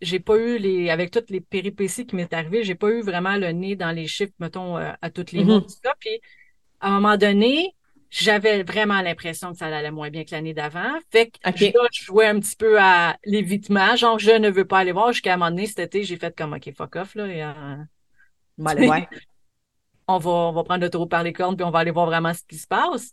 [0.00, 3.36] j'ai pas eu les, avec toutes les péripéties qui m'est arrivé, j'ai pas eu vraiment
[3.36, 5.64] le nez dans les chiffres, mettons, euh, à toutes les mois,
[6.00, 6.20] Puis
[6.80, 7.74] à un moment donné,
[8.14, 10.98] j'avais vraiment l'impression que ça allait moins bien que l'année d'avant.
[11.10, 14.92] Fait que je jouais un petit peu à l'évitement, genre je ne veux pas aller
[14.92, 15.12] voir.
[15.12, 17.26] Jusqu'à un moment donné, cet été, j'ai fait comme OK, fuck off, là.
[17.26, 17.76] Et, euh,
[20.06, 22.06] on, va, on va prendre le taureau par les cornes, puis on va aller voir
[22.06, 23.10] vraiment ce qui se passe.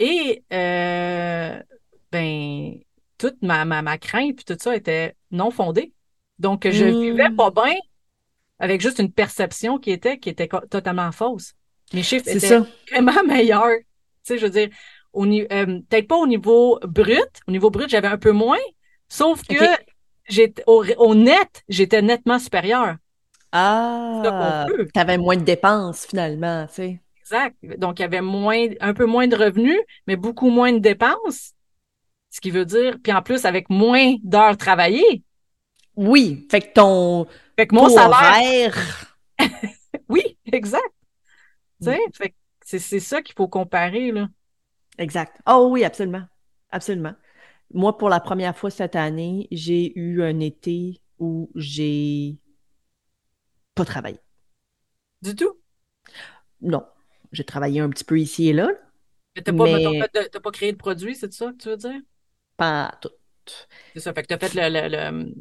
[0.00, 1.62] Et euh,
[2.10, 2.72] ben,
[3.18, 5.92] toute ma, ma, ma crainte, puis tout ça était non fondée.
[6.40, 7.00] Donc, je hmm.
[7.00, 7.76] vivais pas bien
[8.58, 11.54] avec juste une perception qui était, qui était totalement fausse.
[11.92, 12.58] Mes chiffres étaient
[12.90, 13.78] vraiment meilleurs
[14.26, 14.68] sais, je veux dire,
[15.16, 17.30] euh, peut-être pas au niveau brut.
[17.46, 18.58] Au niveau brut, j'avais un peu moins.
[19.08, 19.54] Sauf que
[20.66, 22.96] au, net, j'étais nettement supérieur.
[23.52, 27.00] Ah, tu avais moins de dépenses finalement, tu sais.
[27.20, 27.56] Exact.
[27.78, 31.54] Donc, il y avait moins, un peu moins de revenus, mais beaucoup moins de dépenses.
[32.30, 35.22] Ce qui veut dire, puis en plus, avec moins d'heures travaillées.
[35.96, 37.26] Oui, fait que ton.
[37.58, 39.16] Fait que mon salaire.
[40.08, 40.84] oui, exact.
[41.80, 42.34] Tu sais, fait
[42.66, 44.28] C'est ça qu'il faut comparer, là.
[44.98, 45.40] Exact.
[45.46, 46.24] Oh oui, absolument.
[46.70, 47.14] Absolument.
[47.72, 52.38] Moi, pour la première fois cette année, j'ai eu un été où j'ai
[53.76, 54.18] pas travaillé.
[55.22, 55.60] Du tout?
[56.60, 56.84] Non.
[57.30, 58.68] J'ai travaillé un petit peu ici et là.
[59.36, 62.00] Mais t'as pas, pas, créé de produit, c'est ça que tu veux dire?
[62.56, 63.10] Pas tout.
[63.94, 64.12] C'est ça.
[64.12, 65.34] Fait que t'as fait le,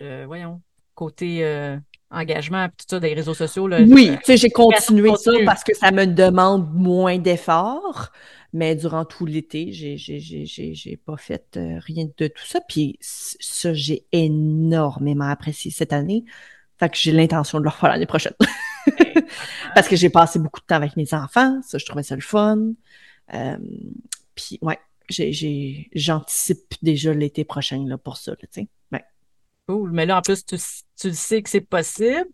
[0.00, 0.62] le, voyons,
[0.94, 1.76] côté euh,
[2.14, 3.66] engagement, tout ça, des réseaux sociaux.
[3.66, 8.10] Là, oui, tu sais, j'ai continué ça parce que ça me demande moins d'efforts.
[8.54, 12.60] Mais durant tout l'été, j'ai pas fait euh, rien de tout ça.
[12.68, 16.24] Puis ça, j'ai énormément apprécié cette année.
[16.78, 18.34] Fait que j'ai l'intention de le refaire l'année prochaine.
[19.74, 21.60] Parce que j'ai passé beaucoup de temps avec mes enfants.
[21.62, 22.58] Ça, je trouvais ça le fun.
[23.34, 23.58] Euh,
[24.36, 28.32] puis ouais, j'anticipe déjà l'été prochain là, pour ça.
[28.32, 28.68] Là, ouais.
[29.68, 29.92] Cool.
[29.92, 30.56] Mais là, en plus, tu,
[30.98, 32.26] tu sais que c'est possible.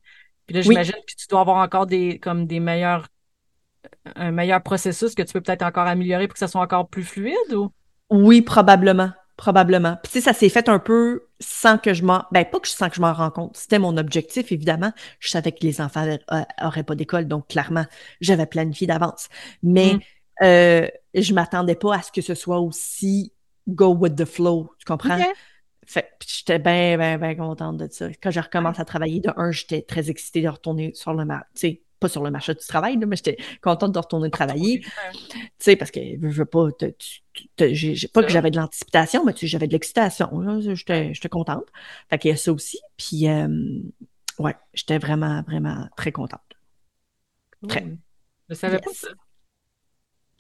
[0.47, 3.07] Puis là, j'imagine que tu dois avoir encore des comme des meilleurs
[4.17, 7.05] un meilleur processus que tu peux peut-être encore améliorer pour que ça soit encore plus
[7.05, 7.71] fluide ou?
[8.11, 9.11] Oui, probablement.
[9.37, 9.97] Probablement.
[10.03, 12.25] Puis, tu sais, ça s'est fait un peu sans que je m'en.
[12.31, 13.57] Ben, pas que je sens que je m'en rends compte.
[13.57, 14.93] C'était mon objectif, évidemment.
[15.19, 16.07] Je savais que les enfants
[16.61, 17.87] n'auraient pas d'école, donc clairement,
[18.21, 19.29] j'avais planifié d'avance.
[19.63, 20.01] Mais mm.
[20.45, 23.33] euh, je m'attendais pas à ce que ce soit aussi
[23.67, 24.73] go with the flow.
[24.79, 25.19] Tu comprends?
[25.91, 28.07] Fait j'étais bien, bien, bien contente de ça.
[28.23, 31.47] Quand j'ai recommencé à travailler, de un, j'étais très excitée de retourner sur le marché.
[31.55, 34.83] Tu sais, pas sur le marché du travail, mais j'étais contente de retourner travailler.
[34.83, 34.89] Tu
[35.59, 40.61] sais, parce que je veux pas, pas que j'avais de l'anticipation, mais j'avais de l'excitation.
[40.61, 41.67] J'étais contente.
[42.09, 42.79] Fait qu'il y a ça aussi.
[42.97, 43.49] Puis, euh,
[44.39, 46.41] ouais, j'étais vraiment, vraiment très contente.
[47.69, 47.85] Très.
[48.49, 49.09] Je savais pas ça.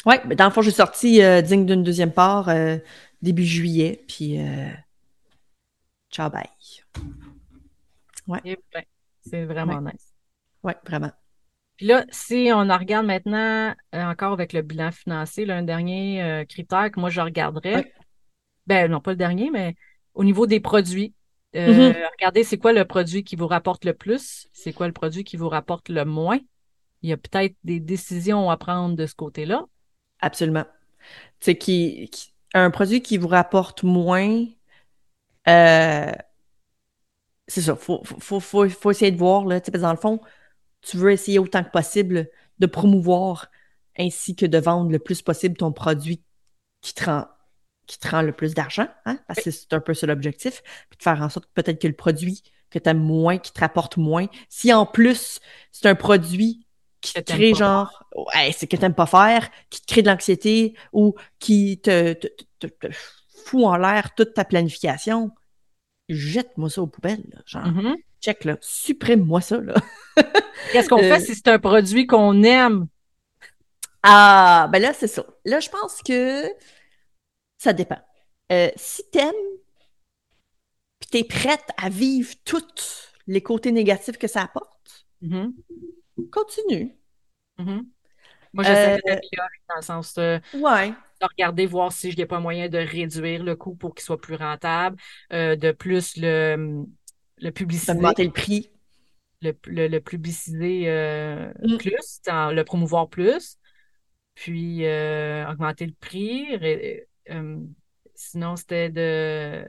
[0.07, 2.79] Oui, mais dans le fond, j'ai sorti euh, digne d'une deuxième part euh,
[3.21, 4.39] début juillet, puis
[6.11, 6.45] ciao, bye.
[8.27, 8.41] Ouais.
[8.45, 8.85] Eh ben,
[9.21, 10.15] c'est vraiment nice.
[10.63, 11.11] Oui, vraiment.
[11.77, 15.63] Puis là, si on en regarde maintenant euh, encore avec le bilan financier, là, un
[15.63, 17.93] dernier euh, critère que moi je regarderais,
[18.67, 19.75] ben non pas le dernier, mais
[20.15, 21.15] au niveau des produits,
[21.57, 22.11] euh, mm-hmm.
[22.19, 25.39] regardez c'est quoi le produit qui vous rapporte le plus, c'est quoi le produit qui
[25.39, 26.39] vous rapporte le moins?
[27.01, 29.65] Il y a peut-être des décisions à prendre de ce côté-là.
[30.21, 30.67] Absolument.
[31.41, 32.11] C'est qui,
[32.53, 34.45] un produit qui vous rapporte moins,
[35.47, 37.77] c'est ça.
[37.77, 39.61] Faut, faut, faut, faut, essayer de voir là.
[39.61, 40.21] Dans le fond,
[40.83, 43.51] tu veux essayer autant que possible de promouvoir
[43.99, 46.23] ainsi que de vendre le plus possible ton produit
[46.81, 47.27] qui te rend,
[47.87, 49.19] qui te rend le plus d'argent, hein?
[49.27, 51.97] parce que c'est un peu ça l'objectif, puis de faire en sorte peut-être que le
[51.97, 55.41] produit que tu aimes moins, qui te rapporte moins, si en plus
[55.73, 56.67] c'est un produit
[57.01, 58.05] qui te crée genre,
[58.53, 62.67] c'est que tu n'aimes pas faire, qui te crée de l'anxiété ou qui te, te,
[62.67, 62.89] te,
[63.45, 65.31] fout en l'air toute ta planification,
[66.09, 67.43] jette-moi ça aux poubelles.
[67.47, 67.97] genre, mm-hmm.
[68.21, 69.59] check là, supprime-moi ça.
[69.59, 69.75] Là.
[70.73, 72.87] Qu'est-ce qu'on fait euh, si c'est un produit qu'on aime?
[74.03, 75.25] Ah, ben là, c'est ça.
[75.45, 76.45] Là, je pense que
[77.59, 78.01] ça dépend.
[78.51, 79.33] Euh, si t'aimes,
[80.99, 85.53] puis t'es prête à vivre tous les côtés négatifs que ça apporte, mm-hmm.
[86.31, 86.97] continue.
[87.59, 87.85] Mm-hmm.
[88.53, 92.41] Moi, j'essaie euh, d'améliorer dans le sens de, de, regarder, voir si je n'ai pas
[92.41, 94.97] moyen de réduire le coût pour qu'il soit plus rentable,
[95.31, 96.85] de plus le,
[97.39, 97.93] le publicité.
[97.93, 98.71] Augmenter le prix
[99.43, 101.77] le, le, publiciser euh, mm.
[101.79, 103.59] plus, le promouvoir plus,
[104.35, 106.47] puis euh, augmenter le prix.
[107.31, 107.61] Euh,
[108.15, 109.65] sinon, c'était de,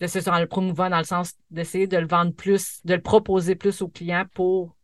[0.00, 3.54] de se le promouvoir dans le sens d'essayer de le vendre plus, de le proposer
[3.54, 4.76] plus aux clients pour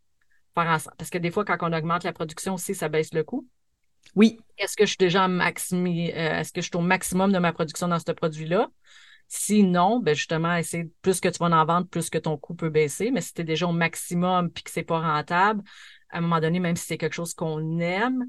[0.54, 0.96] faire ensemble.
[0.96, 3.46] Parce que des fois, quand on augmente la production aussi, ça baisse le coût.
[4.16, 4.40] Oui.
[4.58, 7.88] Est-ce que je suis déjà maximi, est-ce que je suis au maximum de ma production
[7.88, 8.70] dans ce produit-là?
[9.28, 12.68] Sinon, ben justement, essayer plus que tu vas en vendre, plus que ton coût peut
[12.68, 13.12] baisser.
[13.12, 15.62] Mais si tu es déjà au maximum puis que c'est pas rentable,
[16.10, 18.26] à un moment donné, même si c'est quelque chose qu'on aime,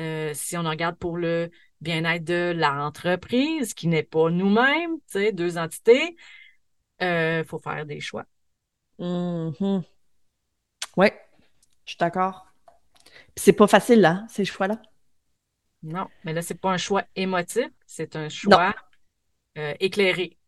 [0.00, 5.32] euh, si on regarde pour le bien-être de l'entreprise, qui n'est pas nous-mêmes, tu sais,
[5.32, 6.16] deux entités,
[7.00, 8.24] il euh, faut faire des choix.
[8.98, 9.82] Mm-hmm.
[10.96, 11.06] Oui,
[11.84, 12.46] je suis d'accord.
[13.36, 14.80] c'est pas facile, là, ces choix-là.
[15.82, 18.74] Non, mais là, c'est pas un choix émotif, c'est un choix
[19.58, 20.38] euh, éclairé.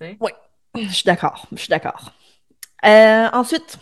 [0.00, 0.32] Oui,
[0.74, 1.46] je suis d'accord.
[1.52, 2.12] Je suis d'accord.
[2.84, 3.78] Euh, ensuite,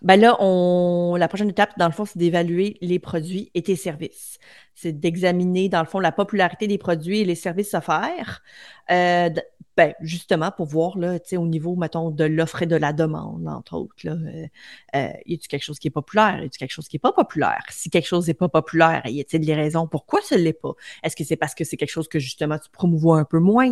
[0.00, 1.16] ben là, on...
[1.16, 4.38] la prochaine étape, dans le fond, c'est d'évaluer les produits et tes services.
[4.74, 8.42] C'est d'examiner, dans le fond, la popularité des produits et les services offerts.
[8.90, 9.30] Euh,
[9.76, 13.74] ben, justement, pour voir, là, au niveau, mettons, de l'offre et de la demande, entre
[13.74, 14.46] autres, là, euh,
[14.94, 16.40] euh, y a-t-il quelque chose qui est populaire?
[16.40, 17.64] Y a-t-il quelque chose qui est pas populaire?
[17.70, 20.74] Si quelque chose n'est pas populaire, y a-t-il des raisons pourquoi ce l'est pas?
[21.02, 23.70] Est-ce que c'est parce que c'est quelque chose que, justement, tu promouvois un peu moins?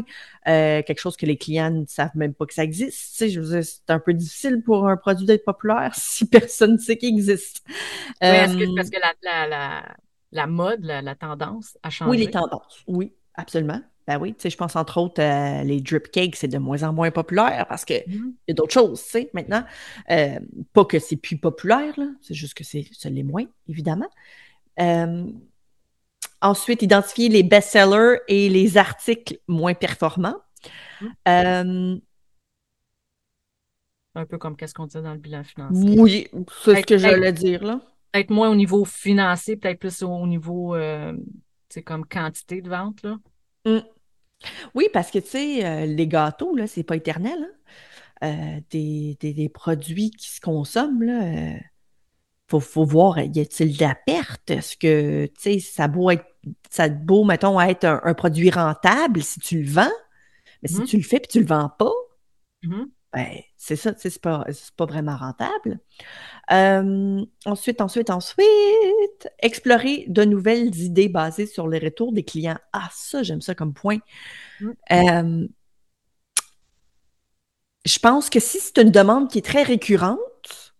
[0.48, 2.98] Euh, quelque chose que les clients ne savent même pas que ça existe?
[2.98, 6.26] Tu sais, je veux dire, c'est un peu difficile pour un produit d'être populaire si
[6.26, 7.62] personne ne sait qu'il existe.
[7.68, 9.96] Oui, est-ce que c'est parce que la, la, la,
[10.32, 12.10] la mode, la, tendance a changé?
[12.10, 13.82] Oui, les tendances, oui, absolument.
[14.10, 16.82] Ben oui, tu sais, je pense entre autres, euh, les drip cakes, c'est de moins
[16.82, 18.32] en moins populaire parce qu'il mm-hmm.
[18.48, 19.62] y a d'autres choses, tu sais, maintenant.
[20.10, 20.40] Euh,
[20.72, 24.10] pas que c'est plus populaire, c'est juste que c'est, ça l'est moins, évidemment.
[24.80, 25.26] Euh,
[26.42, 30.38] ensuite, identifier les best-sellers et les articles moins performants.
[31.00, 32.00] Mm-hmm.
[34.16, 36.00] Un peu comme qu'est-ce qu'on dit dans le bilan financier.
[36.00, 36.26] Oui,
[36.64, 37.80] c'est ce que j'allais dire, là.
[38.10, 40.76] Peut-être moins au niveau financier, peut-être plus au niveau,
[41.68, 43.16] c'est comme quantité de vente, là.
[43.64, 43.78] Mm.
[44.74, 47.38] Oui, parce que, tu sais, euh, les gâteaux, là, c'est pas éternel.
[47.38, 47.60] Hein.
[48.22, 51.58] Euh, des, produits qui se consomment, là, euh,
[52.48, 54.50] faut, voir, y a-t-il de la perte?
[54.50, 56.26] Est-ce que, tu sais, ça beau être,
[56.68, 59.92] ça beau, mettons, être un, produit rentable si tu le vends,
[60.62, 60.86] mais si mm-hmm.
[60.86, 61.92] tu le fais puis tu le vends pas,
[62.64, 62.86] mm-hmm.
[63.12, 64.44] Ben, c'est ça, c'est pas,
[64.76, 65.80] pas vraiment rentable.
[66.48, 72.58] ensuite, ensuite, ensuite, explorer de nouvelles idées basées sur les retours des clients.
[72.72, 73.98] Ah, ça, j'aime ça comme point.
[74.60, 75.46] Mmh.
[77.84, 80.74] je pense que si c'est une demande qui est très récurrente,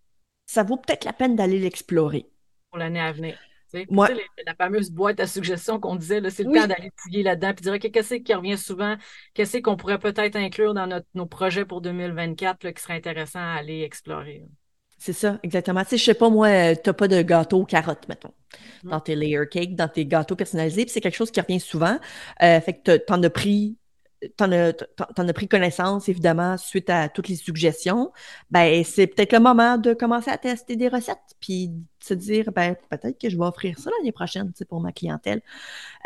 [0.46, 2.28] ça vaut peut-être la peine d'aller l'explorer.
[2.70, 3.36] Pour l'année à venir.
[3.72, 7.78] La fameuse boîte à suggestions qu'on disait, c'est le temps d'aller fouiller là-dedans et dire
[7.92, 8.96] qu'est-ce qui revient souvent,
[9.34, 13.58] qu'est-ce qu'on pourrait peut-être inclure dans notre, nos projets pour 2024 qui serait intéressant à
[13.58, 14.42] aller explorer.
[14.98, 15.82] C'est ça, exactement.
[15.82, 18.34] Tu sais, je sais pas, moi, euh, t'as pas de gâteau carotte, mettons,
[18.84, 18.90] mm.
[18.90, 21.98] dans tes layer cakes, dans tes gâteaux personnalisés, puis c'est quelque chose qui revient souvent.
[22.42, 23.78] Euh, fait que t'en as pris
[24.36, 24.72] t'en as,
[25.16, 28.12] as pris connaissance, évidemment, suite à toutes les suggestions,
[28.50, 32.76] ben, c'est peut-être le moment de commencer à tester des recettes, puis se dire, ben,
[32.90, 35.42] peut-être que je vais offrir ça l'année prochaine, pour ma clientèle.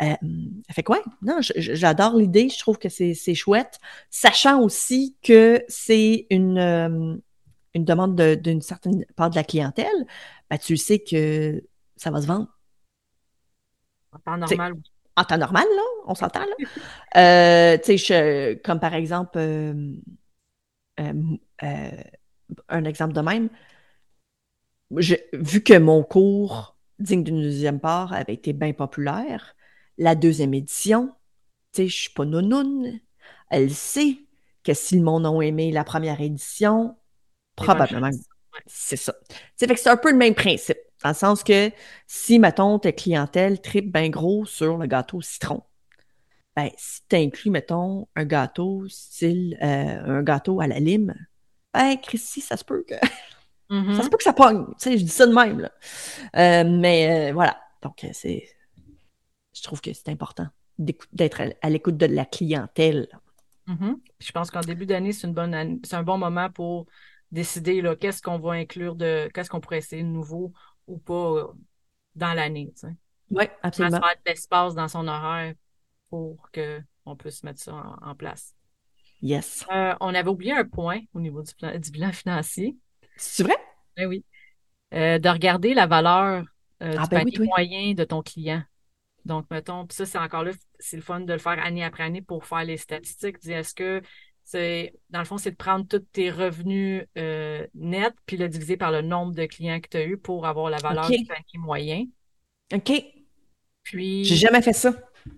[0.01, 0.13] Euh,
[0.71, 1.01] fait quoi?
[1.21, 7.15] Non, j'adore l'idée, je trouve que c'est chouette, sachant aussi que c'est une, euh,
[7.73, 10.05] une demande d'une certaine part de la clientèle,
[10.49, 11.61] ben, tu sais que
[11.97, 12.47] ça va se vendre.
[14.13, 14.75] En temps normal,
[15.17, 16.55] En temps normal, là, on s'entend, là.
[17.15, 19.93] Euh, tu sais, comme par exemple, euh,
[20.99, 22.03] euh,
[22.69, 23.49] un exemple de même,
[24.91, 29.55] vu que mon cours digne d'une deuxième part avait été bien populaire,
[29.97, 31.13] la deuxième édition,
[31.73, 32.99] tu sais, je suis pas nounoun,
[33.49, 34.17] elle sait
[34.63, 36.95] que si le monde a aimé la première édition,
[37.55, 38.09] Probablement.
[38.67, 39.13] C'est ça.
[39.55, 40.77] C'est un peu le même principe.
[41.03, 41.71] Dans le sens que
[42.07, 45.63] si, mettons, ta clientèle tripe bien gros sur le gâteau citron,
[46.55, 51.13] ben, si tu inclus, mettons, un gâteau style euh, un gâteau à la lime,
[51.73, 52.95] ben, Christy, ça se peut que.
[53.67, 54.09] Ça se mm-hmm.
[54.11, 54.63] peut que ça pogne.
[54.67, 55.71] Tu sais, je dis ça de même, là.
[56.35, 57.59] Euh, mais euh, voilà.
[57.81, 58.47] Donc, c'est.
[59.55, 60.45] Je trouve que c'est important
[60.77, 63.07] d'être à l'écoute de la clientèle.
[63.67, 63.95] Mm-hmm.
[64.19, 66.85] Je pense qu'en début d'année, c'est une bonne c'est un bon moment pour
[67.31, 70.53] décider là, qu'est-ce qu'on va inclure de qu'est-ce qu'on pourrait essayer de nouveau
[70.87, 71.47] ou pas euh,
[72.15, 72.73] dans l'année.
[73.31, 73.99] Oui, absolument.
[73.99, 75.53] Faire de l'espace dans son horaire
[76.09, 78.55] pour qu'on puisse mettre ça en, place?
[79.21, 79.65] Yes.
[79.71, 82.77] Euh, on avait oublié un point au niveau du, bilan financier.
[83.15, 83.55] C'est vrai?
[83.97, 84.23] Ben oui.
[84.93, 86.45] Euh, de regarder la valeur
[86.79, 88.63] ah, du ben panier moyen de ton client.
[89.25, 92.21] Donc, mettons, ça, c'est encore là, c'est le fun de le faire année après année
[92.21, 93.37] pour faire les statistiques.
[93.47, 94.01] Est-ce que
[94.45, 98.77] c'est, dans le fond, c'est de prendre tous tes revenus euh, nets puis le diviser
[98.77, 101.57] par le nombre de clients que tu as eu pour avoir la valeur du panier
[101.57, 102.05] moyen.
[102.71, 102.91] OK.
[103.83, 104.23] Puis.
[104.23, 104.93] J'ai jamais fait ça.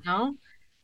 [0.05, 0.35] Non?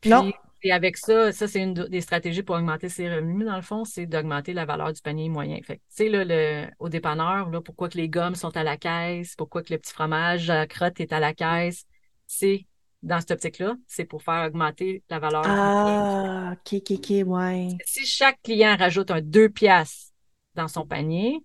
[0.06, 0.32] non.
[0.66, 3.84] Et avec ça, ça, c'est une des stratégies pour augmenter ses revenus, dans le fond,
[3.84, 5.60] c'est d'augmenter la valeur du panier moyen.
[5.62, 8.78] Fait tu sais, là, le, au dépanneur, là, pourquoi que les gommes sont à la
[8.78, 11.86] caisse, pourquoi que le petit fromage à crotte est à la caisse,
[12.26, 12.66] c'est
[13.04, 15.44] dans cette optique-là, c'est pour faire augmenter la valeur.
[15.46, 17.68] Ah, ok, ok, ok, ouais.
[17.86, 20.14] Si chaque client rajoute un 2 piastres
[20.56, 21.44] dans son panier,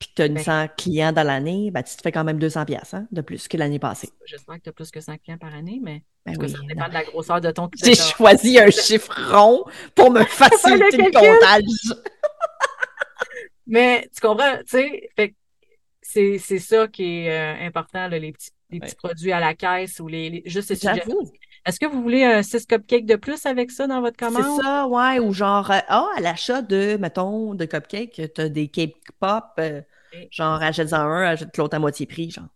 [0.00, 2.64] puis tu as 100 ben clients dans l'année, ben, tu te fais quand même 200
[2.64, 4.08] pièces hein, de plus que l'année passée.
[4.24, 6.94] J'espère que tu as plus que 100 clients par année, mais ben ça dépend de
[6.94, 12.00] la grosseur de ton J'ai choisi un chiffre rond pour me faciliter le comptage.
[13.66, 15.10] mais tu comprends, tu
[16.02, 20.00] sais, c'est ça qui est euh, important, les petits des petits produits à la caisse
[20.00, 20.88] ou les, juste ces
[21.66, 24.42] Est-ce que vous voulez un 6 cupcakes de plus avec ça dans votre commande?
[24.42, 25.18] C'est ça, ouais.
[25.18, 29.44] Ou genre, euh, ah, à l'achat de, mettons, de cupcakes, tu as des cake pop,
[29.58, 29.82] euh,
[30.30, 32.48] genre, achète-en un, achète l'autre à moitié prix, genre.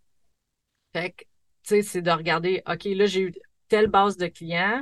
[0.93, 1.27] Fait que, tu
[1.63, 3.33] sais, c'est de regarder, OK, là, j'ai eu
[3.67, 4.81] telle base de clients.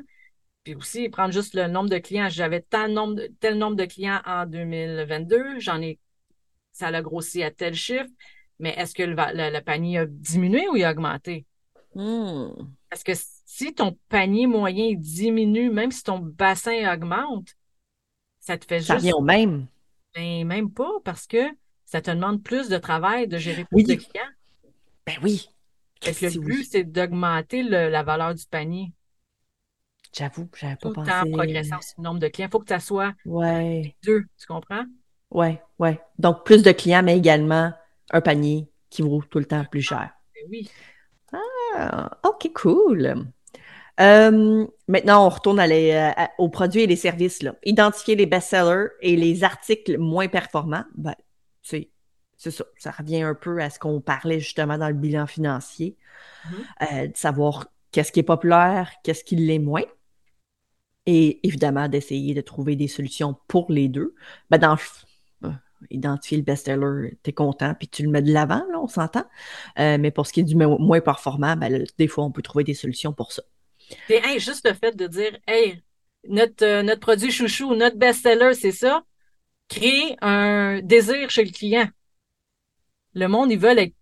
[0.63, 2.30] Puis aussi, prendre juste le nombre de clients.
[2.30, 6.00] J'avais tel nombre, de, tel nombre de clients en 2022, j'en ai,
[6.72, 8.10] ça a grossi à tel chiffre,
[8.60, 11.46] mais est-ce que le, le, panier a diminué ou il a augmenté?
[11.96, 12.50] Hmm.
[12.89, 13.12] Parce que
[13.46, 17.56] si ton panier moyen diminue, même si ton bassin augmente,
[18.39, 19.10] ça te fait ça juste.
[19.10, 19.68] Ça au même.
[20.16, 21.44] Ben, même pas, parce que
[21.86, 24.30] ça te demande plus de travail de gérer plus de clients.
[25.06, 25.50] Ben oui.
[26.02, 28.92] Fait que le but, c'est d'augmenter la valeur du panier.
[30.16, 31.12] J'avoue, j'avais pas Tout pensé.
[31.12, 32.48] en progressant aussi le nombre de clients.
[32.48, 33.96] Il faut que ça soit ouais.
[34.04, 34.86] deux, tu comprends?
[35.32, 36.00] Ouais, ouais.
[36.20, 37.74] Donc, plus de clients, mais également
[38.12, 40.12] un panier qui vaut tout le temps plus cher.
[40.36, 40.70] Ben oui.
[41.76, 43.26] Ah, OK, cool.
[44.00, 47.42] Euh, maintenant, on retourne à aux produits et les services.
[47.42, 47.56] Là.
[47.63, 50.86] Identifier les best-sellers et les articles moins performants.
[50.96, 51.16] Ben,
[51.62, 51.89] c'est
[52.38, 52.66] ça.
[52.78, 55.96] Ça revient un peu à ce qu'on parlait justement dans le bilan financier.
[56.46, 56.54] Mm-hmm.
[56.82, 59.84] Euh, de savoir qu'est-ce qui est populaire, qu'est-ce qui l'est moins
[61.06, 64.16] et évidemment d'essayer de trouver des solutions pour les deux.
[64.50, 64.78] Ben dans euh,
[65.89, 69.26] identifier le best-seller, tu es content, puis tu le mets de l'avant, là, on s'entend.
[69.80, 72.63] Euh, mais pour ce qui est du moins performant, ben, des fois, on peut trouver
[72.63, 73.43] des solutions pour ça.
[74.10, 75.82] Et juste le fait de dire, hey,
[76.28, 79.04] notre, euh, notre produit chouchou, notre best-seller, c'est ça,
[79.67, 81.89] créer un désir chez le client.
[83.13, 83.96] Le monde, ils veulent être,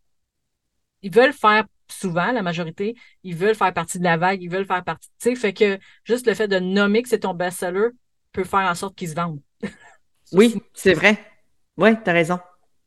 [1.01, 4.65] ils veulent faire souvent, la majorité, ils veulent faire partie de la vague, ils veulent
[4.65, 5.09] faire partie.
[5.19, 7.89] Tu sais, fait que juste le fait de nommer que c'est ton best-seller
[8.31, 9.41] peut faire en sorte qu'ils se vendent.
[10.31, 11.30] oui, c'est vrai.
[11.77, 12.39] Oui, tu as raison.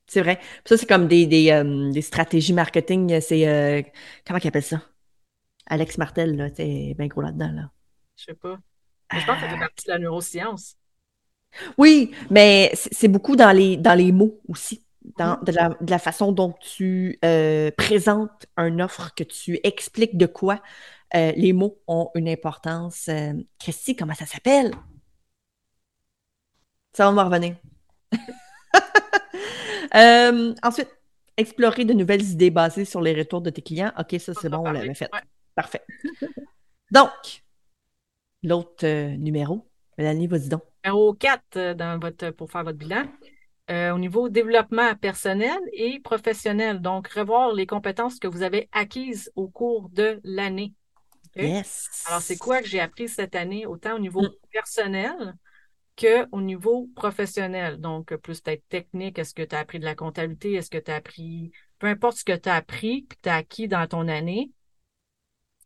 [0.07, 0.39] C'est vrai.
[0.65, 3.21] ça, c'est comme des, des, euh, des, stratégies marketing.
[3.21, 3.49] C'est.
[3.49, 3.83] Euh,
[4.27, 4.83] comment qu'ils appelle ça?
[5.67, 7.71] Alex Martel, là, t'es bien gros là-dedans, là.
[8.17, 8.59] Je sais pas.
[9.13, 10.77] Mais je pense que ça fait partie de la neuroscience.
[11.79, 14.85] Oui, mais c'est beaucoup dans les, dans les mots aussi
[15.19, 15.45] dans, Mm-hmm.
[15.45, 20.27] de, la, de, la, façon dont tu euh, présentes une offre, que tu expliques de
[20.27, 20.63] quoi
[21.15, 23.09] euh, les mots ont une importance.
[23.09, 24.73] Euh, Christy, comment ça s'appelle?
[26.93, 27.57] Ça va me revenir.
[29.95, 30.89] Euh, ensuite,
[31.37, 33.93] explorer de nouvelles idées basées sur les retours de tes clients.
[33.97, 35.09] OK, ça, c'est bon, on l'avait fait.
[35.13, 35.21] Ouais.
[35.55, 35.83] Parfait.
[36.91, 37.45] Donc,
[38.43, 40.63] l'autre euh, numéro, Mélanie, vas-y donc.
[40.85, 43.05] Numéro 4 dans votre, pour faire votre bilan.
[43.71, 46.81] Euh, au niveau développement personnel et professionnel.
[46.81, 50.75] Donc, revoir les compétences que vous avez acquises au cours de l'année.
[51.29, 51.49] Okay?
[51.49, 52.05] Yes.
[52.07, 54.35] Alors, c'est quoi que j'ai appris cette année, autant au niveau mm.
[54.53, 55.35] personnel
[55.97, 57.79] qu'au niveau professionnel?
[57.81, 60.55] Donc, plus peut-être technique, est-ce que tu as appris de la comptabilité?
[60.55, 63.29] Est-ce que tu as appris, peu importe ce que tu as appris puis que tu
[63.29, 64.51] as acquis dans ton année,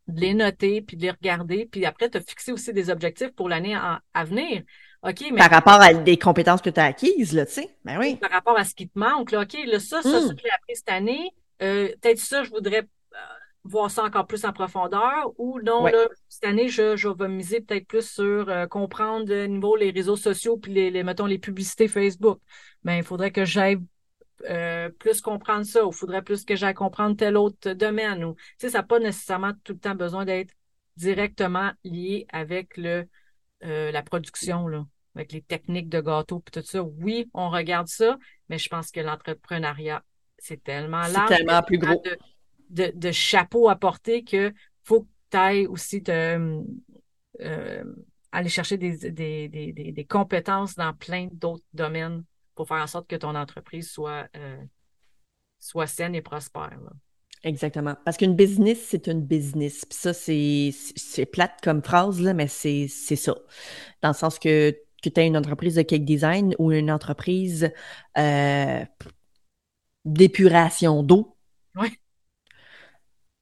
[0.07, 3.47] de les noter, puis de les regarder, puis après, te fixer aussi des objectifs pour
[3.49, 4.63] l'année à venir.
[5.03, 5.37] OK, mais.
[5.37, 7.69] Par rapport à des compétences que tu as acquises, là, tu sais.
[7.85, 8.17] Ben oui.
[8.17, 10.27] Par rapport à ce qui te manque, là, OK, là, ça, ça, Mm.
[10.27, 12.87] ça que j'ai appris cette année, euh, peut-être ça, je voudrais euh,
[13.69, 15.91] voir ça encore plus en profondeur, ou non, Ouais.
[15.91, 19.91] là, cette année, je, je vais miser peut-être plus sur euh, comprendre de niveau les
[19.91, 22.39] réseaux sociaux, puis les, les, mettons, les publicités Facebook.
[22.83, 23.77] Ben, il faudrait que j'aille
[24.49, 28.23] euh, plus comprendre ça, ou il faudrait plus que j'aille comprendre tel autre domaine.
[28.25, 30.53] Ou, tu sais, ça n'a pas nécessairement tout le temps besoin d'être
[30.97, 33.07] directement lié avec le,
[33.65, 36.81] euh, la production, là, avec les techniques de gâteau et tout ça.
[36.83, 38.17] Oui, on regarde ça,
[38.49, 40.03] mais je pense que l'entrepreneuriat,
[40.37, 41.29] c'est tellement C'est large.
[41.29, 42.01] tellement plus gros.
[42.03, 42.17] De,
[42.69, 44.53] de, de chapeau à porter que
[44.83, 46.61] faut que tu ailles aussi te,
[47.41, 47.83] euh,
[48.31, 52.23] aller chercher des, des, des, des, compétences dans plein d'autres domaines
[52.55, 54.61] pour faire en sorte que ton entreprise soit, euh,
[55.59, 56.79] soit saine et prospère.
[56.83, 56.91] là.
[57.43, 57.95] Exactement.
[58.03, 59.85] Parce qu'une business, c'est une business.
[59.85, 63.35] Puis ça, c'est plate comme phrase, là, mais c'est c'est ça.
[64.01, 67.71] Dans le sens que, que tu as une entreprise de cake design ou une entreprise
[68.17, 68.83] euh,
[70.03, 71.37] d'épuration d'eau.
[71.75, 71.91] Ouais.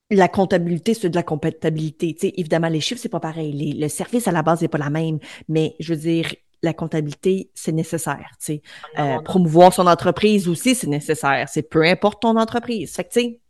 [0.09, 2.13] La comptabilité, c'est de la comptabilité.
[2.13, 3.51] Tu sais, évidemment, les chiffres, c'est pas pareil.
[3.51, 5.19] Les- le service à la base n'est pas la même.
[5.49, 8.29] Mais je veux dire, la comptabilité, c'est nécessaire.
[8.39, 8.61] Tu sais.
[8.95, 11.49] En Euh, promouvoir son entreprise aussi, c'est nécessaire.
[11.49, 12.95] C'est peu importe ton entreprise.
[12.95, 13.41] Fait que, tu sais,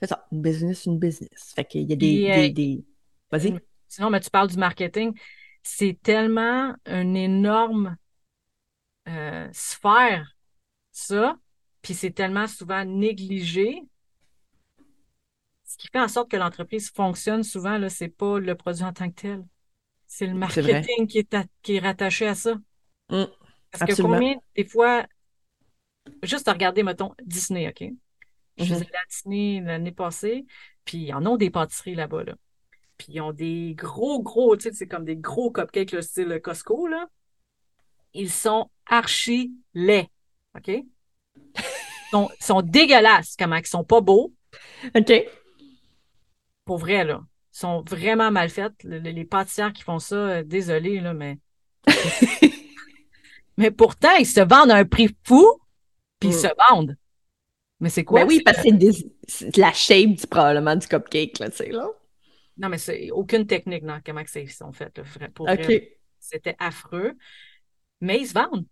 [0.00, 0.26] c'est ça.
[0.32, 1.52] Une business, une business.
[1.54, 2.30] Fait qu'il y a des.
[2.30, 2.84] Euh, des, des...
[3.30, 3.58] Vas-y.
[3.88, 5.12] Sinon, mais tu parles du marketing.
[5.62, 7.96] C'est tellement une énorme
[9.08, 10.36] euh, sphère,
[10.92, 11.36] ça,
[11.82, 13.82] puis c'est tellement souvent négligé.
[15.68, 18.92] Ce qui fait en sorte que l'entreprise fonctionne souvent, là, c'est pas le produit en
[18.92, 19.46] tant que tel.
[20.06, 22.56] C'est le marketing qui est, à- qui est rattaché à ça.
[23.10, 23.28] Mm,
[23.70, 25.06] Parce que combien, des fois,
[26.22, 27.90] juste à regarder, mettons, Disney, OK?
[28.58, 28.74] Je Mhm.
[28.74, 30.46] faisais la Disney l'année passée,
[30.84, 32.34] puis ils en ont des pâtisseries là-bas, là.
[32.98, 36.40] Puis ils ont des gros, gros, tu sais, c'est comme des gros cupcakes, le style
[36.42, 37.08] Costco, là.
[38.12, 40.10] Ils sont archi laids,
[40.54, 40.68] OK?
[40.68, 40.84] Ils
[42.10, 43.56] sont, sont dégueulasses, comment?
[43.56, 44.32] Ils sont pas beaux,
[44.96, 45.12] OK.
[46.68, 47.22] Pour vrai, là.
[47.54, 48.84] Ils sont vraiment mal faites.
[48.84, 51.38] les pâtissières qui font ça, euh, désolé, là, mais.
[53.56, 55.58] mais pourtant, ils se vendent à un prix fou,
[56.20, 56.38] puis ils mm.
[56.38, 56.96] se vendent.
[57.80, 58.20] Mais c'est quoi?
[58.20, 58.68] Ben oui, parce que
[59.26, 61.88] c'est la shape du, probablement du cupcake, là, tu sais, là.
[62.58, 65.00] Non, mais c'est aucune technique dans comment ils sont faits.
[65.32, 65.48] Pour
[66.20, 67.14] c'était affreux.
[68.02, 68.66] Mais ils se vendent.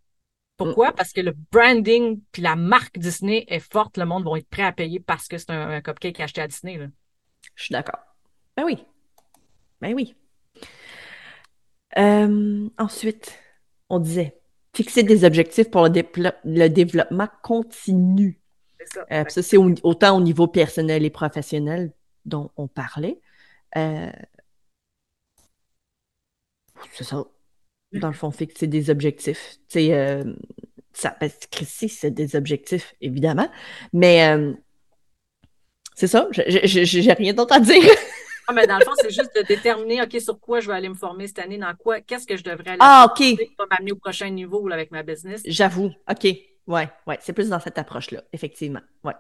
[0.59, 0.91] Pourquoi?
[0.91, 0.95] Mm.
[0.97, 3.97] Parce que le branding puis la marque Disney est forte.
[3.97, 6.77] Le monde va être prêt à payer parce que c'est un, cupcake acheté à Disney.
[6.77, 6.89] Là.
[7.57, 7.99] Je suis d'accord.
[8.57, 8.85] Ben oui.
[9.81, 10.15] Ben oui.
[11.99, 13.39] Euh, ensuite,
[13.89, 14.39] on disait
[14.75, 18.39] fixer des objectifs pour le, développement continu.
[18.93, 21.93] Ça, euh, ça c'est autant au niveau personnel et professionnel
[22.27, 23.19] dont on parlait.
[23.77, 24.13] Euh,
[26.93, 27.25] c'est ça.
[27.93, 29.59] Dans le fond, fixer des objectifs.
[29.69, 30.35] Tu sais, euh,
[30.93, 31.17] ça,
[31.69, 33.49] c'est des objectifs, évidemment.
[33.93, 34.37] Mais
[35.97, 37.83] c'est ça, j'ai rien d'autre à dire.
[38.49, 40.89] Ah, mais dans le fond, c'est juste de déterminer, OK, sur quoi je vais aller
[40.89, 43.37] me former cette année, dans quoi, qu'est-ce que je devrais aller ah, OK.
[43.57, 45.43] pour m'amener au prochain niveau avec ma business.
[45.45, 46.29] J'avoue, OK.
[46.69, 48.83] Ouais, ouais, c'est plus dans cette approche-là, effectivement.
[49.03, 49.15] Ouais.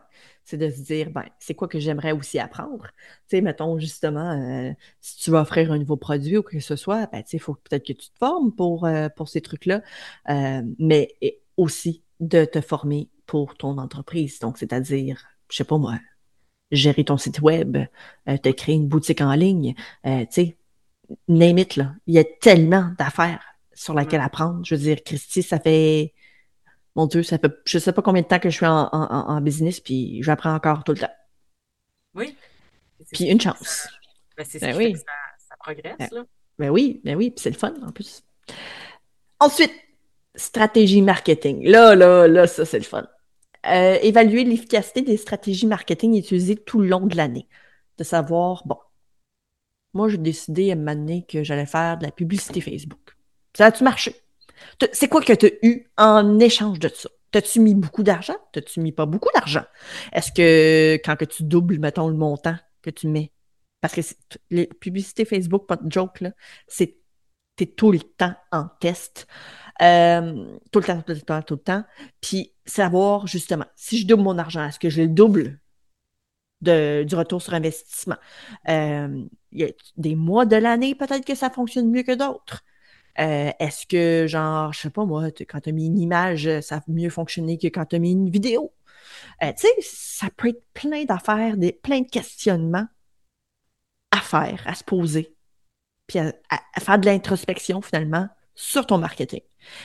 [0.44, 2.86] C'est de se dire, ben, c'est quoi que j'aimerais aussi apprendre?
[3.28, 6.76] Tu sais, mettons, justement, euh, si tu vas offrir un nouveau produit ou que ce
[6.76, 9.40] soit, ben, tu sais, il faut peut-être que tu te formes pour, euh, pour ces
[9.40, 9.82] trucs-là,
[10.28, 11.16] euh, mais
[11.56, 14.38] aussi de te former pour ton entreprise.
[14.38, 15.98] Donc, c'est-à-dire, je sais pas moi,
[16.70, 17.78] gérer ton site web,
[18.26, 20.56] te créer une boutique en ligne, tu sais,
[21.28, 21.94] name it, là.
[22.06, 23.44] Il y a tellement d'affaires
[23.74, 24.64] sur laquelle apprendre.
[24.64, 26.12] Je veux dire, Christy, ça fait
[26.96, 29.80] mon Dieu, ça fait je sais pas combien de temps que je suis en, business,
[29.80, 31.14] puis j'apprends encore tout le temps.
[32.14, 32.36] Oui.
[33.12, 33.88] Puis une chance.
[34.36, 34.96] Ben, c'est ben ça, oui.
[34.96, 36.24] ça, progresse, ben, là.
[36.58, 38.24] Ben oui, ben oui, puis c'est le fun en plus.
[39.38, 39.72] Ensuite,
[40.34, 41.66] stratégie marketing.
[41.66, 43.06] Là, là, là, ça, c'est le fun.
[43.68, 47.48] Euh, évaluer l'efficacité des stratégies marketing utilisées tout le long de l'année.
[47.98, 48.76] De savoir, bon,
[49.92, 53.16] moi, j'ai décidé à un moment que j'allais faire de la publicité Facebook.
[53.56, 54.14] Ça a-tu marché?
[54.92, 57.08] C'est quoi que tu as eu en échange de ça?
[57.30, 58.36] T'as-tu mis beaucoup d'argent?
[58.52, 59.64] T'as-tu mis pas beaucoup d'argent?
[60.12, 63.32] Est-ce que quand que tu doubles, mettons, le montant que tu mets?
[63.80, 64.00] Parce que
[64.50, 66.30] les publicités Facebook, pas de joke, là,
[66.68, 66.98] c'est
[67.56, 69.26] t'es tout le temps en test.
[69.82, 71.84] Euh, tout le temps, tout le temps, tout le temps.
[72.20, 75.60] Puis savoir justement, si je double mon argent, est-ce que je le double
[76.62, 78.16] du retour sur investissement?
[78.68, 82.64] Euh, il y a des mois de l'année, peut-être que ça fonctionne mieux que d'autres.
[83.18, 86.76] Euh, est-ce que, genre, je sais pas moi, quand tu as mis une image, ça
[86.76, 88.74] a mieux fonctionné que quand tu as mis une vidéo?
[89.42, 92.86] Euh, tu sais, ça peut être plein d'affaires, plein de questionnements
[94.10, 95.34] à faire, à se poser,
[96.06, 96.32] puis à,
[96.80, 99.40] faire de l'introspection finalement sur ton marketing.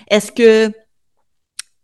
[0.09, 0.71] Est-ce que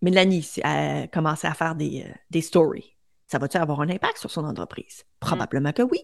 [0.02, 2.96] Mélanie a commencé à faire des, euh, des stories?
[3.28, 5.04] Ça va-tu avoir un impact sur son entreprise?
[5.04, 5.26] Mmh.
[5.26, 6.00] Probablement que oui.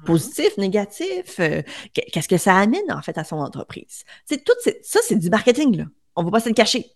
[0.00, 0.04] Mmh.
[0.04, 1.62] Positif, négatif, euh,
[1.94, 4.04] qu'est-ce que ça amène en fait à son entreprise?
[4.24, 5.84] C'est tout ça, c'est du marketing là.
[6.16, 6.86] On va pas se le cacher.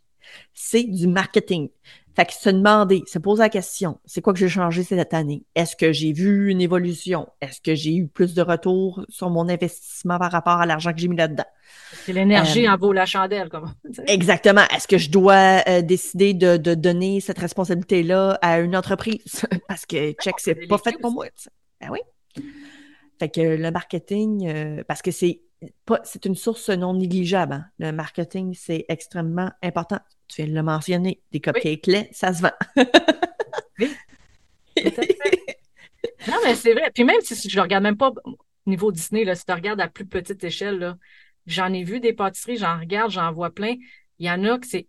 [0.53, 1.71] C'est du marketing.
[2.17, 5.45] Fait que se demander, se poser la question, c'est quoi que j'ai changé cette année?
[5.57, 7.29] Est-ce que j'ai vu une évolution?
[7.41, 10.99] Est-ce que j'ai eu plus de retour sur mon investissement par rapport à l'argent que
[10.99, 11.47] j'ai mis là-dedans?
[12.05, 13.73] C'est l'énergie euh, en vaut la chandelle, comment?
[14.07, 14.63] Exactement.
[14.75, 19.45] Est-ce que je dois euh, décider de, de, donner cette responsabilité-là à une entreprise?
[19.69, 21.27] Parce que check, c'est pas fait pour moi.
[21.81, 21.99] Ben oui.
[23.19, 25.41] Fait que le marketing, euh, parce que c'est
[26.05, 27.55] c'est une source non négligeable.
[27.55, 27.67] Hein.
[27.79, 29.99] Le marketing, c'est extrêmement important.
[30.29, 32.07] Tu viens de le mentionner, des cupcakes oui.
[32.13, 32.53] ça se vend.
[33.79, 33.95] oui.
[36.29, 36.91] non, mais c'est vrai.
[36.95, 38.37] Puis même si je regarde même pas au
[38.67, 40.97] niveau Disney, là, si tu regardes à plus petite échelle,
[41.47, 43.75] j'en ai vu des pâtisseries, j'en regarde, j'en vois plein.
[44.19, 44.89] Il y en a que c'est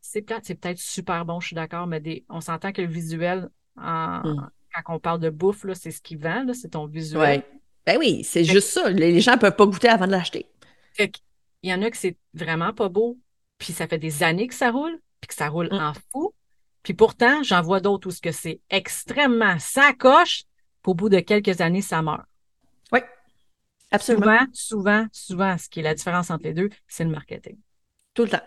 [0.00, 3.50] c'est c'est peut-être super bon, je suis d'accord, mais des, on s'entend que le visuel
[3.76, 4.50] en, mm
[4.84, 7.20] quand on parle de bouffe, c'est ce qui vend, c'est ton visuel.
[7.20, 7.59] Ouais.
[7.86, 8.90] Ben oui, c'est juste ça.
[8.90, 10.46] Les gens ne peuvent pas goûter avant de l'acheter.
[10.98, 13.18] Il y en a que c'est vraiment pas beau,
[13.58, 15.76] puis ça fait des années que ça roule, puis que ça roule mm.
[15.76, 16.34] en fou.
[16.82, 20.44] Puis pourtant, j'en vois d'autres où ce que c'est extrêmement sacoche,
[20.82, 22.22] puis au bout de quelques années, ça meurt.
[22.92, 23.00] Oui,
[23.90, 24.24] absolument.
[24.24, 27.58] Souvent, souvent, souvent, ce qui est la différence entre les deux, c'est le marketing.
[28.14, 28.46] Tout le temps.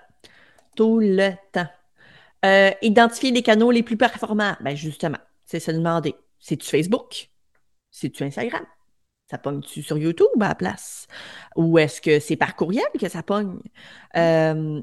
[0.76, 1.70] Tout le temps.
[2.46, 4.58] Euh, identifier les canaux les plus performants.
[4.62, 7.30] Ben justement, c'est se demander, c'est-tu Facebook?
[7.92, 8.66] C'est-tu Instagram?
[9.34, 11.08] Ça pogne-tu sur YouTube à la place?
[11.56, 13.58] Ou est-ce que c'est par courriel que ça pogne?
[14.16, 14.80] Euh,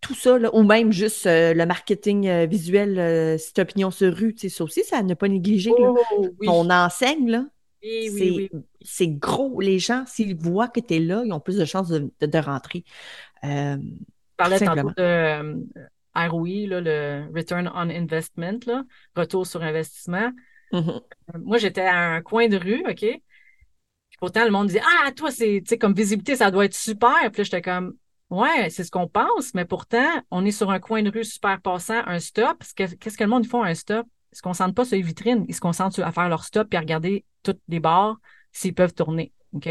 [0.00, 4.64] tout ça, ou même juste euh, le marketing euh, visuel, cette opinion sur rue, ça
[4.64, 5.70] aussi, ça ne pas négliger.
[5.78, 5.96] Oh,
[6.48, 7.46] On enseigne, là.
[8.80, 9.60] c'est gros.
[9.60, 12.38] Les gens, s'ils voient que tu es là, ils ont plus de chances de, de,
[12.38, 12.82] rentrer.
[13.44, 13.76] Euh,
[14.36, 15.64] parlais tantôt de
[16.16, 18.58] ROI, le Return on Investment,
[19.14, 20.32] retour sur investissement.
[20.72, 21.02] Mm-hmm.
[21.44, 23.06] Moi, j'étais à un coin de rue, OK?
[24.22, 27.18] Pourtant, le monde disait Ah, toi, c'est comme visibilité, ça doit être super.
[27.32, 27.96] Puis là, j'étais comme
[28.30, 31.60] Ouais, c'est ce qu'on pense, mais pourtant, on est sur un coin de rue super
[31.60, 32.62] passant, un stop.
[32.76, 34.06] Qu'est-ce que le monde font un stop?
[34.32, 36.76] Ils se concentrent pas sur les vitrines, ils se concentrent à faire leur stop et
[36.76, 38.16] à regarder toutes les bars
[38.52, 39.32] s'ils peuvent tourner.
[39.54, 39.68] OK?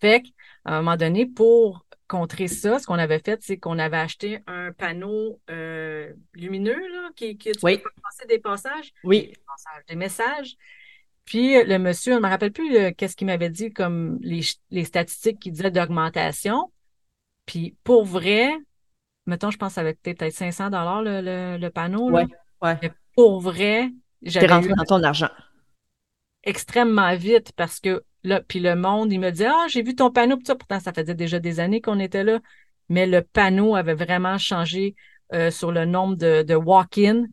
[0.00, 0.30] Fait qu'à
[0.64, 4.72] un moment donné, pour contrer ça, ce qu'on avait fait, c'est qu'on avait acheté un
[4.72, 7.82] panneau euh, lumineux là, qui, qui tu oui.
[8.02, 9.26] passer des passages, oui.
[9.26, 10.56] des, passages, des messages.
[11.26, 14.42] Puis le monsieur, je ne me rappelle plus euh, qu'est-ce qu'il m'avait dit comme les,
[14.70, 16.72] les statistiques qui disaient d'augmentation.
[17.46, 18.52] Puis pour vrai,
[19.26, 22.10] mettons, je pense que ça avait peut-être 500 dollars le, le, panneau.
[22.10, 22.26] Ouais,
[22.62, 22.78] ouais.
[22.80, 23.90] Mais pour vrai,
[24.22, 25.28] j'avais rentré dans ton argent.
[26.44, 30.12] Extrêmement vite parce que là, puis le monde, il me dit Ah, j'ai vu ton
[30.12, 32.38] panneau, puis ça, pourtant, ça faisait déjà des années qu'on était là.
[32.88, 34.94] Mais le panneau avait vraiment changé
[35.34, 37.24] euh, sur le nombre de, de walk-in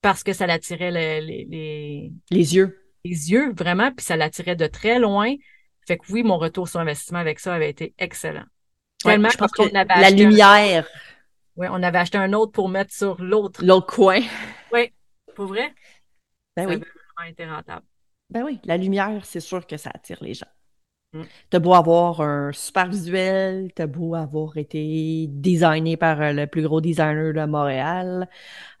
[0.00, 4.66] parce que ça l'attirait les, les, les yeux les yeux, vraiment, puis ça l'attirait de
[4.66, 5.34] très loin.
[5.86, 8.44] Fait que oui, mon retour sur investissement avec ça avait été excellent.
[9.02, 10.86] Tellement je pense qu'on avait la lumière.
[11.56, 13.64] Oui, on avait acheté un autre pour mettre sur l'autre.
[13.64, 14.20] L'autre coin.
[14.72, 14.92] Oui,
[15.34, 15.74] pour vrai?
[16.56, 16.74] Ben ça oui.
[16.74, 17.86] avait vraiment été rentable.
[18.30, 20.46] Ben oui, la lumière, c'est sûr que ça attire les gens.
[21.12, 21.22] Mm.
[21.50, 26.62] T'as beau avoir un super visuel, t'as beau avoir été designé par euh, le plus
[26.62, 28.28] gros designer de Montréal,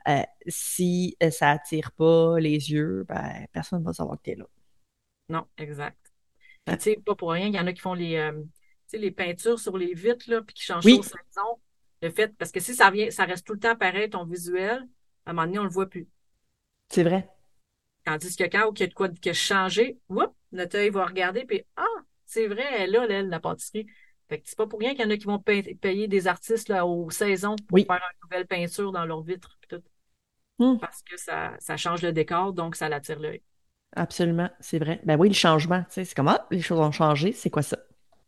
[0.08, 4.34] euh, si euh, ça attire pas les yeux, ben personne ne va savoir que t'es
[4.34, 4.44] là.
[5.28, 5.98] Non, exact.
[6.64, 8.42] Puis, tu sais, pas pour rien, il y en a qui font les, euh,
[8.88, 10.98] tu les peintures sur les vitres, là, puis qui changent Oui.
[10.98, 11.60] aux saisons.
[12.02, 14.86] Le fait, parce que si ça vient, ça reste tout le temps pareil, ton visuel,
[15.24, 16.08] à un moment donné, on le voit plus.
[16.88, 17.28] C'est vrai.
[18.04, 21.06] Tandis que quand il y a de quoi qui a changé, whoop, notre œil va
[21.06, 21.84] regarder, puis ah,
[22.26, 23.86] c'est vrai, elle est là, elle, la pâtisserie.
[24.28, 26.26] Fait que c'est pas pour rien qu'il y en a qui vont paye- payer des
[26.26, 27.84] artistes là, aux saisons pour Oui.
[27.84, 29.58] faire une nouvelle peinture dans leur vitre.
[29.68, 29.82] tout.
[30.62, 30.78] Hmm.
[30.78, 33.42] Parce que ça, ça change le décor, donc ça l'attire l'œil.
[33.94, 35.00] Absolument, c'est vrai.
[35.04, 37.78] Ben oui, le changement, tu sais, c'est comment les choses ont changé, c'est quoi ça?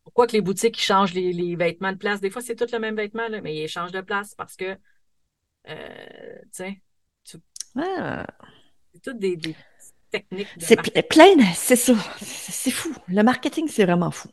[0.05, 2.21] Pourquoi que les boutiques changent les, les vêtements de place?
[2.21, 4.77] Des fois, c'est tout le même vêtement, là, mais ils changent de place parce que,
[5.69, 6.83] euh, tu sais,
[7.77, 8.27] Ah,
[8.93, 9.57] c'est toutes des, des
[10.11, 11.95] techniques de c'est plein, c'est ça.
[12.21, 12.93] C'est fou.
[13.09, 14.29] Le marketing, c'est vraiment fou.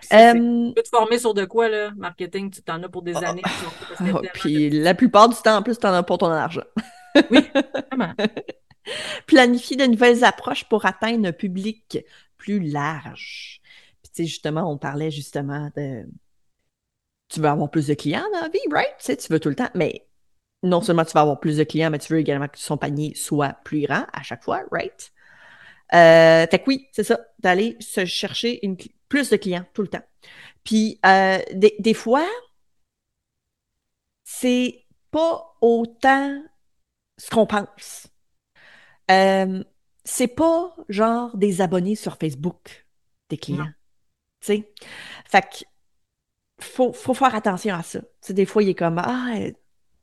[0.00, 1.92] Ça, Euh, Tu peux te former sur de quoi, là?
[1.96, 3.42] Marketing, tu t'en as pour des années.
[3.42, 3.64] tu
[3.98, 6.62] ah, tellement puis la plupart du temps, en plus, t'en as pour ton argent.
[7.30, 7.40] Oui,
[7.90, 8.14] vraiment.
[9.26, 11.98] Planifier de nouvelles approches pour atteindre un public
[12.36, 13.60] plus large.
[14.02, 16.06] Puis, tu sais, justement, on parlait justement de.
[17.28, 18.94] Tu veux avoir plus de clients dans la vie, right?
[18.98, 19.70] Tu sais, tu veux tout le temps.
[19.74, 20.06] Mais
[20.62, 23.14] non seulement tu vas avoir plus de clients, mais tu veux également que son panier
[23.14, 25.12] soit plus grand à chaque fois, right?
[25.94, 28.76] Euh, fait que oui, c'est ça, d'aller se chercher une,
[29.08, 30.02] plus de clients tout le temps.
[30.64, 32.26] Puis, euh, des, des fois,
[34.24, 36.42] c'est pas autant
[37.18, 38.08] ce qu'on pense.
[39.10, 39.62] Euh,
[40.04, 42.86] c'est pas genre des abonnés sur Facebook,
[43.30, 43.72] des clients.
[44.40, 44.72] Tu sais?
[45.26, 45.64] Fait que
[46.60, 48.00] faut, faut faire attention à ça.
[48.00, 49.50] Tu sais, des fois, il est comme Ah, euh,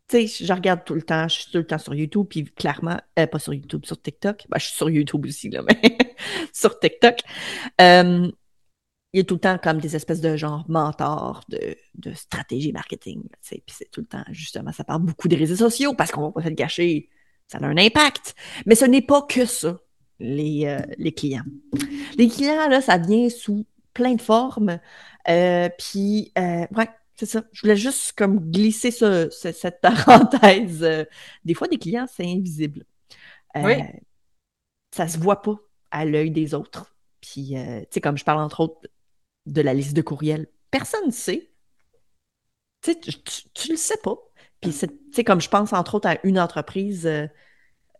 [0.08, 2.44] tu sais, je regarde tout le temps, je suis tout le temps sur YouTube, puis
[2.46, 4.46] clairement, euh, pas sur YouTube, sur TikTok.
[4.50, 5.98] Ben, je suis sur YouTube aussi, là, mais
[6.54, 7.20] sur TikTok.
[7.80, 8.30] Euh,
[9.14, 12.72] il y a tout le temps comme des espèces de genre mentors de, de stratégie
[12.72, 13.24] marketing.
[13.50, 16.32] Puis c'est tout le temps, justement, ça parle beaucoup des réseaux sociaux parce qu'on va
[16.32, 17.10] pas se le cacher,
[17.48, 18.36] ça a un impact.
[18.66, 19.80] Mais ce n'est pas que ça,
[20.20, 21.44] les, euh, les clients.
[22.18, 24.80] Les clients, là, ça vient sous plein de formes.
[25.28, 27.44] Euh, puis, euh, ouais, c'est ça.
[27.52, 31.06] Je voulais juste comme glisser ce- ce- cette parenthèse.
[31.44, 32.86] Des fois, des clients, c'est invisible.
[33.56, 33.74] Oui.
[34.96, 35.56] Ça se voit pas
[35.92, 36.96] à l'œil des autres.
[37.20, 38.88] Puis, euh, tu sais, comme je parle entre autres
[39.46, 41.52] de la liste de courriels, personne ne sait.
[42.82, 42.96] Tu
[43.54, 44.16] tu, le sais pas.
[44.60, 47.28] Puis, c'est- comme je pense entre autres à une entreprise euh,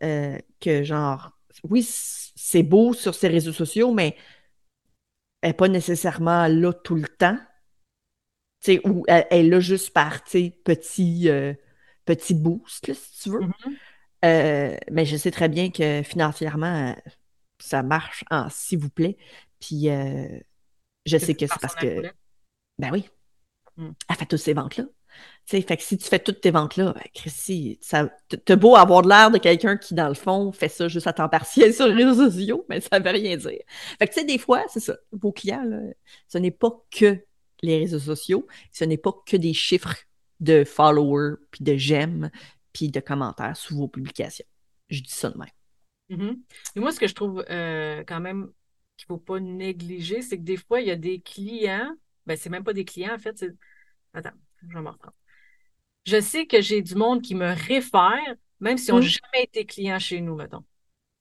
[0.04, 1.32] euh, que, genre,
[1.70, 4.16] oui, c'est beau sur ses réseaux sociaux, mais
[5.40, 7.38] elle n'est pas nécessairement là tout le temps.
[8.60, 11.52] Tu sais, ou elle, elle est là juste par, tu petit, euh,
[12.04, 13.40] petit boost, là, si tu veux.
[13.40, 13.52] Mhm.
[14.24, 16.96] Euh, mais je sais très bien que financièrement,
[17.60, 19.18] ça marche en s'il vous plaît.
[19.60, 20.28] Puis euh,
[21.06, 22.12] je sais que c'est parce que.
[22.78, 23.08] Ben oui.
[23.76, 23.90] Mm.
[24.08, 24.84] Elle fait toutes ces ventes-là.
[25.46, 27.78] Tu sais, fait que si tu fais toutes tes ventes-là, ben Christy,
[28.44, 31.28] t'as beau avoir l'air de quelqu'un qui, dans le fond, fait ça juste à temps
[31.28, 33.60] partiel sur les réseaux sociaux, mais ça veut rien dire.
[33.98, 34.96] Fait que tu sais, des fois, c'est ça.
[35.12, 35.80] Vos clients, là,
[36.28, 37.18] ce n'est pas que
[37.62, 39.96] les réseaux sociaux, ce n'est pas que des chiffres
[40.40, 42.30] de followers, puis de j'aime,
[42.72, 44.46] puis de commentaires sous vos publications.
[44.88, 45.48] Je dis ça de même.
[46.08, 46.42] Mhm.
[46.76, 48.50] Et moi, ce que je trouve euh, quand même
[49.04, 51.94] qu'il ne faut pas négliger, c'est que des fois, il y a des clients,
[52.26, 53.50] ben, c'est même pas des clients, en fait, c'est.
[54.14, 54.32] Attends,
[54.62, 55.14] je vais me reprendre.
[56.06, 59.02] Je sais que j'ai du monde qui me réfère, même s'ils n'ont Mm.
[59.02, 60.64] jamais été clients chez nous, mettons.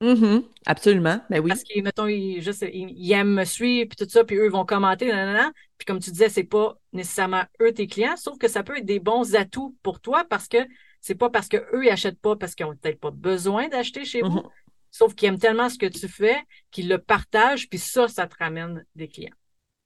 [0.02, 1.22] Mhm, absolument.
[1.30, 1.52] Ben oui.
[1.52, 4.50] Parce qu'ils, mettons, ils, juste, ils, ils aiment me suivre, puis tout ça, puis eux
[4.50, 5.52] vont commenter, nanana.
[5.78, 8.86] Puis comme tu disais, c'est pas nécessairement eux tes clients, sauf que ça peut être
[8.86, 10.58] des bons atouts pour toi parce que
[11.02, 14.22] c'est pas parce qu'eux, ils achètent pas parce qu'ils ont peut-être pas besoin d'acheter chez
[14.22, 14.50] vous, Mhm.
[14.92, 18.36] Sauf qu'ils aiment tellement ce que tu fais qu'ils le partagent, puis ça, ça te
[18.38, 19.36] ramène des clients.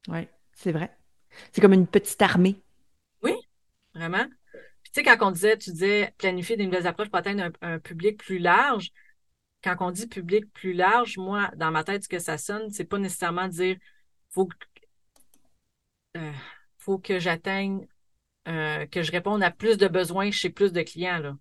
[0.07, 0.95] Oui, c'est vrai.
[1.51, 2.61] C'est comme une petite armée.
[3.95, 4.25] Vraiment.
[4.83, 7.75] Puis tu sais, quand on disait, tu disais planifier des nouvelles approches pour atteindre un,
[7.75, 8.91] un public plus large,
[9.63, 12.85] quand on dit public plus large, moi, dans ma tête, ce que ça sonne, c'est
[12.85, 13.77] pas nécessairement dire
[14.29, 14.55] faut que,
[16.17, 16.31] euh,
[16.77, 17.87] faut que j'atteigne,
[18.47, 21.35] euh, que je réponde à plus de besoins chez plus de clients, là.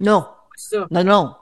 [0.00, 0.86] Non, ça.
[0.90, 1.36] non, non.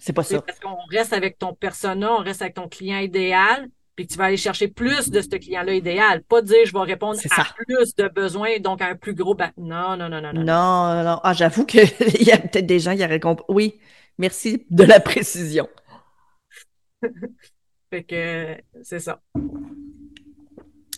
[0.00, 0.42] C'est pas C'est ça.
[0.42, 4.24] parce qu'on reste avec ton persona, on reste avec ton client idéal, puis tu vas
[4.24, 6.22] aller chercher plus de ce client-là idéal.
[6.24, 9.34] Pas dire je vais répondre à plus de besoins, donc à un plus gros.
[9.34, 10.42] ba- Non, non, non, non, non.
[10.42, 11.20] Non.
[11.22, 11.80] Ah, j'avoue qu'il
[12.20, 13.44] y a peut-être des gens qui auraient compris.
[13.48, 13.80] Oui,
[14.18, 15.68] merci de la précision.
[17.90, 19.20] Fait que c'est ça.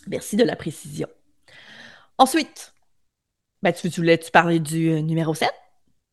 [0.08, 1.08] Merci de la précision.
[2.18, 2.74] Ensuite,
[3.62, 5.50] ben, tu, tu voulais-tu parler du euh, numéro 7?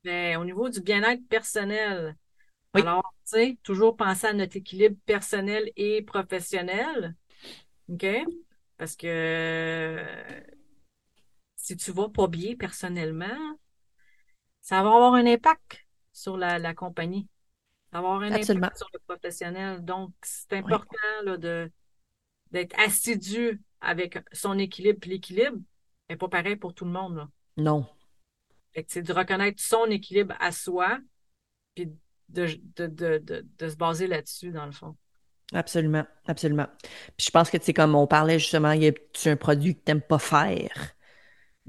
[0.05, 2.15] Mais au niveau du bien-être personnel,
[2.75, 2.81] Oui.
[2.81, 7.15] alors, tu sais, toujours penser à notre équilibre personnel et professionnel.
[7.89, 8.05] OK?
[8.77, 9.97] Parce que
[11.55, 13.57] si tu vas pas bien personnellement,
[14.61, 17.27] ça va avoir un impact sur la, la compagnie.
[17.91, 18.67] Ça va avoir un Absolument.
[18.67, 19.83] impact sur le professionnel.
[19.83, 21.71] Donc, c'est important là, de,
[22.51, 24.99] d'être assidu avec son équilibre.
[24.99, 25.57] Puis l'équilibre
[26.09, 27.17] n'est pas pareil pour tout le monde.
[27.17, 27.29] Là.
[27.57, 27.85] Non.
[28.73, 30.99] Fait que c'est de reconnaître son équilibre à soi,
[31.75, 31.89] puis
[32.29, 34.95] de, de, de, de, se baser là-dessus, dans le fond.
[35.53, 36.67] Absolument, absolument.
[37.17, 38.91] Puis je pense que, tu sais, comme on parlait justement, il y a
[39.25, 40.95] un produit que tu n'aimes pas faire.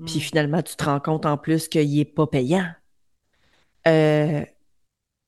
[0.07, 0.21] Puis Mm.
[0.21, 2.69] finalement, tu te rends compte en plus qu'il n'est pas payant.
[3.89, 4.45] Euh,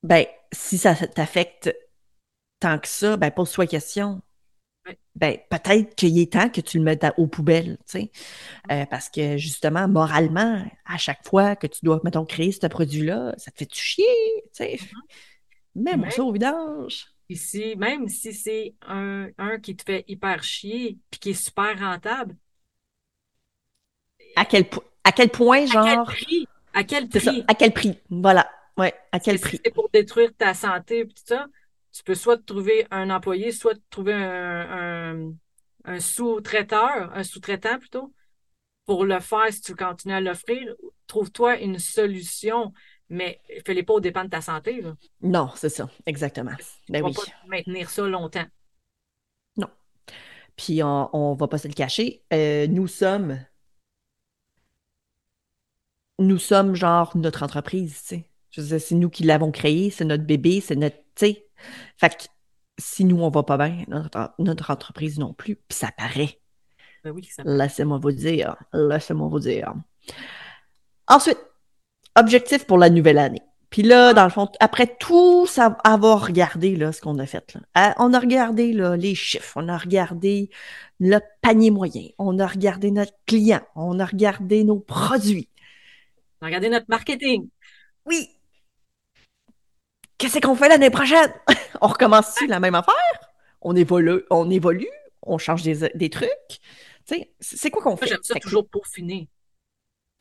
[0.03, 1.74] ben, si ça t'affecte
[2.61, 4.22] tant que ça, ben, pose-toi question.
[5.14, 8.11] Ben, peut-être qu'il est temps que tu le mettes à- aux poubelles, tu sais.
[8.72, 13.35] Euh, parce que justement, moralement, à chaque fois que tu dois, mettons, créer ce produit-là,
[13.39, 14.07] ça te fait-tu chier,
[14.55, 14.78] tu sais?
[15.74, 16.12] Mets-moi Ouais.
[16.12, 17.07] ça au vidange.
[17.35, 21.78] Si, même si c'est un, un qui te fait hyper chier, puis qui est super
[21.78, 22.37] rentable,
[24.37, 24.66] À quel,
[25.05, 26.49] à quel point, à quel genre, prix?
[26.72, 27.49] À quel ça, prix?
[27.49, 27.99] à quel prix?
[28.11, 29.62] Voilà, ouais, à quel Si prix?
[29.64, 31.47] c'est pour détruire ta santé, puis tout ça,
[31.93, 35.32] tu peux soit te trouver un employé, soit te trouver un, un,
[35.84, 38.12] un sous-traiteur, un sous-traitant plutôt,
[38.86, 40.74] pour le faire si tu continues à l'offrir.
[41.07, 42.72] Trouve-toi une solution,
[43.09, 44.80] mais fais-les pas au dépend de ta santé.
[44.80, 44.95] Là.
[45.20, 46.55] Non, c'est ça, exactement.
[46.86, 47.14] Tu Ben vas oui.
[47.14, 48.47] pas maintenir ça longtemps.
[50.57, 53.43] Puis on, on va pas se le cacher, euh, nous sommes,
[56.18, 58.24] nous sommes genre notre entreprise, tu sais.
[58.51, 61.47] Je veux dire, c'est nous qui l'avons créé, c'est notre bébé, c'est notre, tu sais.
[61.97, 62.25] Fait que
[62.79, 66.41] si nous on va pas bien, notre, notre entreprise non plus, puis ça paraît.
[67.05, 69.75] Ben oui, ça Laissez-moi vous dire, laissez-moi vous dire.
[71.09, 71.39] Ensuite,
[72.17, 73.43] objectif pour la nouvelle année.
[73.71, 77.55] Puis là, dans le fond, après tout ça, avoir regardé là, ce qu'on a fait,
[77.55, 80.51] là, euh, on a regardé là, les chiffres, on a regardé
[81.01, 85.49] le panier moyen, on a regardé notre client, on a regardé nos produits.
[86.43, 87.49] Regardez notre marketing.
[88.05, 88.29] Oui!
[90.23, 91.33] Qu'est-ce qu'on fait l'année prochaine?
[91.81, 92.95] on recommence-tu la même affaire?
[93.61, 94.87] On évolue, on évolue,
[95.23, 96.29] on change des, des trucs?
[97.41, 98.07] C'est quoi qu'on fait?
[98.07, 99.29] j'aime ça toujours peaufiner.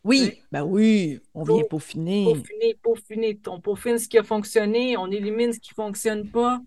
[0.03, 0.41] Oui, Oui.
[0.51, 2.25] ben oui, on vient peaufiner.
[2.33, 3.39] Peaufiner, peaufiner.
[3.45, 6.59] On peaufine ce qui a fonctionné, on élimine ce qui ne fonctionne pas.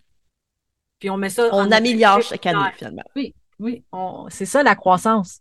[1.00, 3.02] Puis on met ça On améliore chaque année, finalement.
[3.16, 5.40] Oui, oui, on- c'est ça la croissance.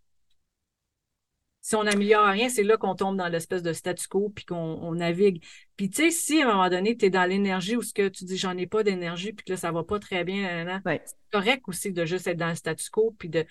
[1.63, 4.55] Si on n'améliore rien, c'est là qu'on tombe dans l'espèce de statu quo puis qu'on
[4.57, 5.41] on navigue.
[5.77, 8.09] Puis tu sais, si à un moment donné, tu es dans l'énergie ou ce que
[8.09, 11.01] tu dis j'en ai pas d'énergie puis que là, ça va pas très bien, Ouais.
[11.05, 13.45] c'est correct aussi de juste être dans le statu quo puis de.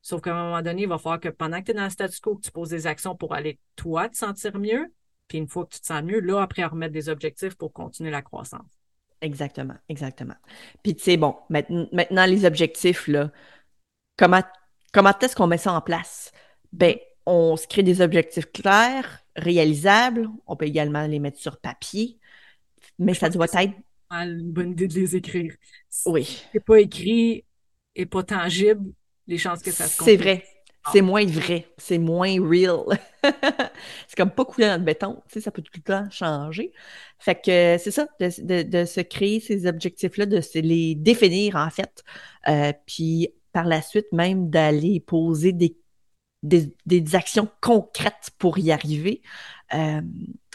[0.00, 1.90] Sauf qu'à un moment donné, il va falloir que pendant que tu es dans le
[1.90, 4.94] statu quo, que tu poses des actions pour aller toi te sentir mieux.
[5.26, 8.12] Puis une fois que tu te sens mieux, là, après, remettre des objectifs pour continuer
[8.12, 8.70] la croissance.
[9.20, 10.36] Exactement, exactement.
[10.84, 13.32] Puis tu sais, bon, maintenant, maintenant les objectifs, là,
[14.16, 14.42] comment,
[14.92, 16.30] comment est-ce qu'on met ça en place?
[16.72, 16.94] Ben,
[17.26, 20.28] on se crée des objectifs clairs, réalisables.
[20.46, 22.18] On peut également les mettre sur papier,
[22.98, 23.74] mais Je ça doit être...
[24.10, 25.54] Ah, une bonne idée de les écrire.
[25.88, 27.44] Si Oui, c'est pas écrit
[27.94, 28.92] et pas tangible,
[29.26, 30.44] les chances que ça se c'est vrai.
[30.88, 32.84] C'est moins vrai, c'est moins real.
[34.06, 36.72] c'est comme pas couler dans le béton, tu sais, ça peut tout le temps changer.
[37.18, 40.94] Fait que euh, c'est ça, de, de- de se créer ces objectifs-là, de se les
[40.94, 42.04] définir en fait,
[42.48, 45.76] Euh, puis par la suite même d'aller poser des,
[46.42, 49.22] des, des actions concrètes pour y arriver.
[49.74, 50.00] Euh,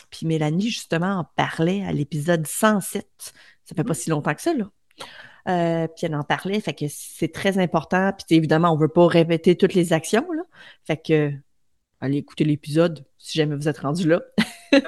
[0.10, 3.34] puis Mélanie, justement, en parlait à l'épisode 107.
[3.64, 4.70] Ça fait pas si longtemps que ça, là.
[5.48, 8.12] Euh, puis elle en parlait, fait que c'est très important.
[8.14, 10.44] Puis évidemment, on veut pas répéter toutes les actions, là.
[10.86, 11.32] Fait que
[12.00, 14.22] allez écouter l'épisode si jamais vous êtes rendu là.
[14.72, 14.82] d'un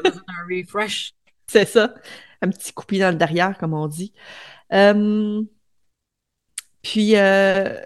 [0.49, 1.13] refresh.
[1.47, 1.93] C'est ça.
[2.41, 4.13] Un petit coupé dans le derrière, comme on dit.
[4.73, 5.41] Euh,
[6.81, 7.79] puis, euh,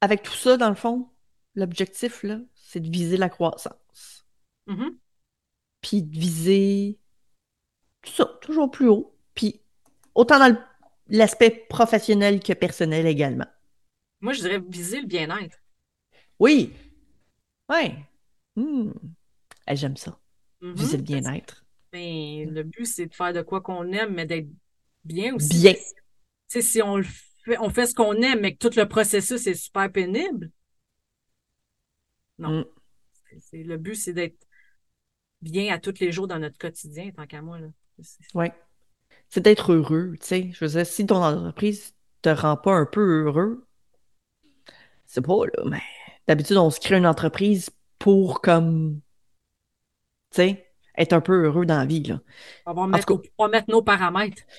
[0.00, 1.08] avec tout ça, dans le fond,
[1.54, 4.26] l'objectif, là, c'est de viser la croissance.
[4.66, 4.98] Mhm.
[5.80, 6.98] Puis de viser
[8.02, 9.14] tout ça, toujours plus haut.
[9.34, 9.60] Puis
[10.14, 10.56] autant dans
[11.08, 13.46] l'aspect professionnel que personnel également.
[14.20, 15.58] Moi, je dirais viser le bien-être.
[16.38, 16.72] Oui.
[17.68, 17.94] Ouais.
[18.56, 18.90] Hmm.
[19.68, 20.18] Eh, J'aime ça.
[20.60, 20.74] Mhm.
[20.74, 21.64] Viser le bien-être.
[21.92, 24.48] Mais le but, c'est de faire de quoi qu'on aime, mais d'être
[25.04, 25.60] bien aussi.
[25.60, 25.74] Bien.
[25.74, 25.80] Tu
[26.48, 27.04] sais, si on le
[27.44, 30.50] fait, on fait ce qu'on aime, mais que tout le processus est super pénible.
[32.38, 32.60] Non.
[32.60, 32.64] Mm.
[33.52, 34.46] Le but, c'est d'être
[35.42, 37.58] bien à tous les jours dans notre quotidien, tant qu'à moi.
[37.58, 37.68] Là.
[38.00, 40.50] C'est- d'être heureux, tu sais.
[40.52, 43.66] Je veux dire, si ton entreprise te rend pas un peu heureux,
[45.06, 45.82] c'est pas, là, mais
[46.26, 49.00] d'habitude, on se crée une entreprise pour, comme,
[50.30, 50.66] tu sais,
[50.96, 52.20] être un peu heureux dans la vie, là.
[52.66, 54.42] On va mettre, cas- on va mettre nos paramètres.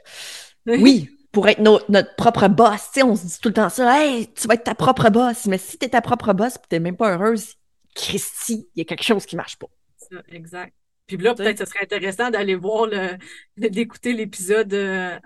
[0.68, 3.70] Oui, pour être no- notre propre boss, tu sais, on se dit tout le temps
[3.70, 6.60] ça, hey, tu vas être ta propre boss, mais si t'es ta propre boss et
[6.68, 7.54] t'es même pas heureuse,
[7.96, 9.68] Christy, il y a quelque chose qui marche pas.
[9.98, 10.74] Ça, exact.
[11.08, 13.18] Puis là, peut-être ce serait intéressant d'aller voir le,
[13.58, 15.18] d'écouter l'épisode euh,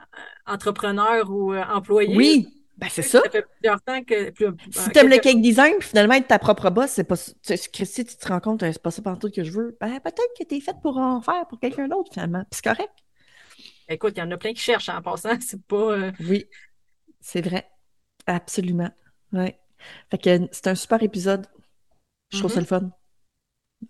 [0.45, 2.15] entrepreneur ou euh, employé.
[2.15, 2.47] Oui,
[2.78, 3.22] ben c'est ça.
[3.24, 4.30] Ça fait plusieurs temps que.
[4.32, 7.03] Plus, Si euh, t'aimes le quelques- cake design, puis finalement être ta propre boss, c'est
[7.05, 7.15] pas
[7.74, 9.78] Christy, tu te rends compte, euh, c'est pas ça partout que je veux.
[9.80, 12.41] Ben peut-être que t'es faite pour en faire pour quelqu'un d'autre finalement.
[12.51, 12.93] Puis c'est correct.
[13.88, 15.38] Écoute, il y en a plein qui cherchent en passant.
[15.39, 15.76] C'est pas.
[15.93, 16.45] euh, Oui,
[17.22, 17.67] c'est vrai.
[18.28, 18.91] Absolument.
[19.34, 19.57] Ouais.
[20.11, 21.47] Fait que c'est un super épisode.
[22.32, 22.62] Je trouve ça Mhm.
[22.64, 22.92] le fun.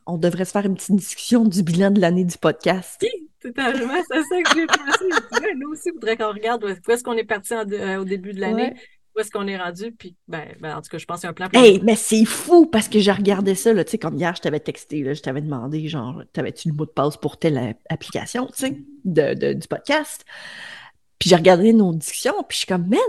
[0.06, 3.00] On devrait se faire une petite discussion du bilan de l'année du podcast.
[3.02, 5.06] Oui, totalement, c'est ça que j'ai pensé.
[5.34, 8.06] Je nous aussi, il faudrait qu'on regarde où est-ce qu'on est parti en- euh, au
[8.06, 8.76] début de l'année, Ouais.
[9.16, 11.28] où est-ce qu'on est rendu, puis ben, ben, en tout cas, je pense qu'il y
[11.28, 13.98] a un plan Hey, mais c'est fou parce que j'ai regardé ça, là, tu sais,
[13.98, 17.18] comme hier, je t'avais texté, là, je t'avais demandé, genre, t'avais-tu le mot de passe
[17.18, 20.24] pour telle euh, application, tu sais, de, de- du podcast?
[21.18, 23.00] Puis j'ai regardé nos discussions, puis je suis comme, man,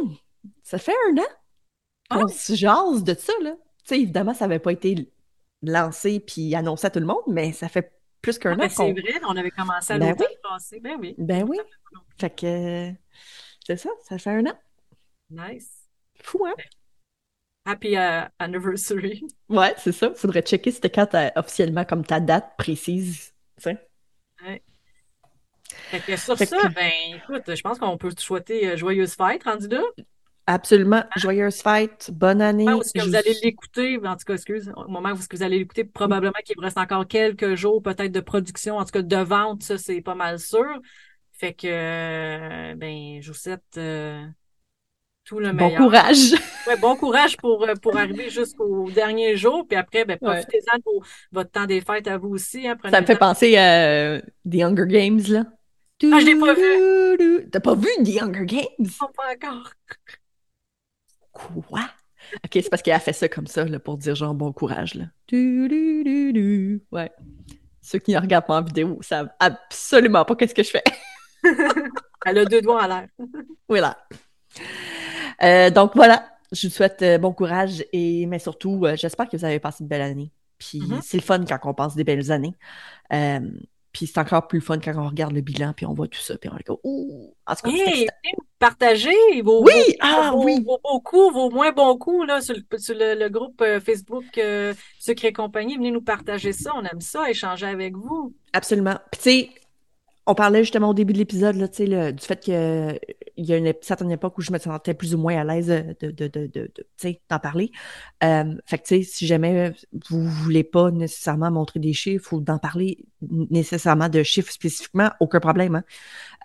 [0.63, 1.27] ça fait un an
[2.23, 3.53] qu'on se jase de ça, là.
[3.85, 5.07] Tu sais, évidemment, ça n'avait pas été
[5.63, 7.93] lancé puis annoncé à tout le monde, mais ça fait
[8.23, 8.95] plus qu'un Ah, an ben, qu'on...
[8.95, 10.81] c'est vrai, on avait commencé à Ben passé.
[10.81, 11.15] Ben oui.
[11.19, 11.59] Ben oui.
[12.19, 12.93] Fait que,
[13.67, 14.59] c'est ça, ça fait un an.
[15.31, 15.71] Nice.
[16.23, 16.55] Fou, hein?
[17.67, 19.23] Happy euh, anniversary.
[19.49, 20.15] Ouais, c'est ça.
[20.15, 23.89] Faudrait checker c'était quand officiellement comme ta date précise, tu sais.
[25.91, 28.77] Fait que sur Fait ça, que- ben écoute, je pense qu'on peut te souhaiter euh,
[28.77, 29.83] joyeuse fête, rendu là.
[30.47, 31.05] Absolument.
[31.17, 32.69] Joyeuse fête, bonne année.
[32.73, 33.99] Où est-ce que vous allez l'écouter?
[34.05, 37.07] En tout cas, excuse, au moment où vous allez l'écouter, probablement qu'il vous reste encore
[37.07, 40.67] quelques jours peut-être de production, en tout cas de vente, ça c'est pas mal sûr.
[41.33, 44.23] Fait que, euh, ben, je vous souhaite euh,
[45.25, 45.81] tout le Bon meilleur.
[45.83, 46.33] courage.
[46.67, 51.03] Ouais, bon courage pour, euh, pour arriver jusqu'au dernier jour, puis après, ben, profitez-en pour
[51.33, 52.69] votre temps des fêtes à vous aussi.
[52.69, 55.45] Hein, Ça me fait penser à The Hunger Games, là.
[56.03, 57.17] Ah, je l'ai pas vu.
[57.41, 57.51] vu.
[57.51, 58.67] T'as pas vu The Hunger Games?
[59.01, 59.71] Non, pas encore.
[61.69, 61.81] Quoi?
[62.45, 64.95] Ok, c'est parce qu'elle a fait ça comme ça, là, pour dire genre bon courage,
[64.95, 65.07] là.
[65.29, 66.83] Du, du, du, du.
[66.93, 67.11] Ouais.
[67.83, 70.85] Ceux qui ne regardent pas en vidéo savent absolument pas qu'est-ce que je fais.
[72.27, 73.09] Elle a deux doigts en l'air.
[73.69, 73.97] Voilà.
[75.43, 79.37] Euh, donc voilà, je vous souhaite euh, bon courage et mais surtout, euh, j'espère que
[79.37, 80.31] vous avez passé une belle année.
[80.59, 81.01] Puis Mhm.
[81.03, 82.55] c'est le fun quand on passe des belles années.
[83.93, 86.39] Puis c'est encore plus fun quand on regarde le bilan puis on voit tout ça
[86.39, 87.35] puis on est comme ouh.
[87.47, 88.07] En tout cas, Hey,
[88.59, 90.65] partager vos, Oui, vos- ah vos, oui.
[90.65, 94.25] vos coups, vos moins bons coups là, sur le, sur le, le groupe euh, Facebook
[94.39, 95.77] euh, Secret Compagnie.
[95.77, 96.71] Venez nous partager ça.
[96.77, 98.35] On aime ça, échanger avec vous.
[98.53, 98.97] Absolument.
[99.11, 99.51] Puis tu sais,
[100.27, 102.99] on parlait justement au début de l'épisode du fait que
[103.37, 105.69] il y a une certaine époque où je me sentais plus ou moins à l'aise
[105.69, 107.73] de, de, de, de, de- tu sais, d'en parler.
[108.23, 109.73] Euh, fait que, tu sais, si jamais
[110.11, 115.41] vous voulez pas nécessairement montrer des chiffres ou d'en parler nécessairement de chiffres spécifiquement, aucun
[115.41, 115.77] problème.
[115.77, 115.85] Hein.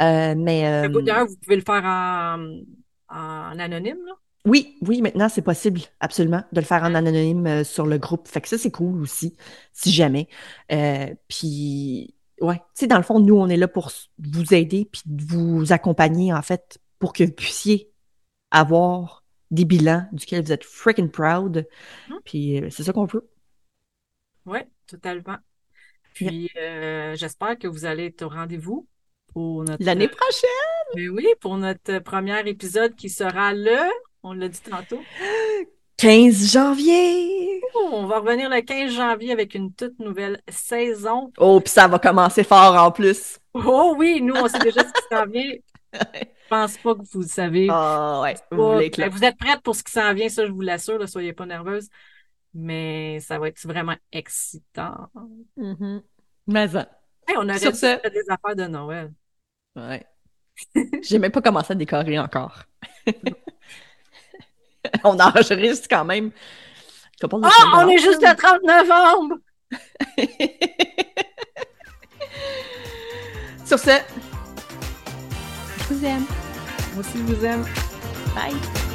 [0.02, 2.50] Euh, mais euh, D'ailleurs, vous pouvez le faire en,
[3.10, 4.00] en anonyme.
[4.06, 4.14] Là?
[4.46, 8.28] oui, oui, maintenant c'est possible, absolument, de le faire en anonyme euh, sur le groupe.
[8.28, 9.36] Fait que ça, c'est cool aussi,
[9.74, 10.28] si jamais.
[10.72, 14.88] Euh, puis, ouais, tu sais, dans le fond, nous, on est là pour vous aider
[14.92, 17.92] puis de vous accompagner, en fait, pour que vous puissiez
[18.52, 21.68] avoir des bilans duquel vous êtes freaking proud.
[22.10, 22.20] Mhm.
[22.26, 23.30] Puis, euh, c'est ça qu'on veut.
[24.46, 25.38] Oui, totalement.
[26.14, 28.88] Puis, euh, j'espère que vous allez être au rendez-vous
[29.34, 29.84] pour notre.
[29.84, 30.50] L'année prochaine!
[30.96, 33.78] Mais oui, pour notre premier épisode qui sera le.
[34.24, 35.02] On l'a dit tantôt.
[35.98, 37.62] 15 janvier!
[37.74, 41.32] Oh, on va revenir le 15 janvier avec une toute nouvelle saison.
[41.38, 43.40] Oh, puis ça va commencer fort en plus.
[43.54, 45.54] Oh oui, nous, on sait déjà ce qui s'en vient.
[45.94, 47.68] Je pense pas que vous le savez.
[47.72, 51.00] Ah ouais, vous, vous êtes prête pour ce qui s'en vient, ça, je vous l'assure,
[51.00, 51.88] ne soyez pas nerveuse.
[52.54, 55.08] Mais ça va être vraiment excitant.
[55.58, 56.04] Mhm.
[56.48, 56.88] Mais ça.
[57.28, 59.12] Hey, on aurait Sur ce- des affaires de Noël.
[59.76, 60.06] Ouais.
[61.02, 62.64] J'ai même pas commencé à décorer encore.
[65.04, 66.32] on enregistre quand même.
[67.22, 69.36] Ah, faire on est juste le 30 novembre!
[73.66, 73.98] Sur ce,
[75.78, 76.26] je vous aime.
[76.94, 77.66] Moi aussi, je vous aime.
[78.36, 78.95] Bye.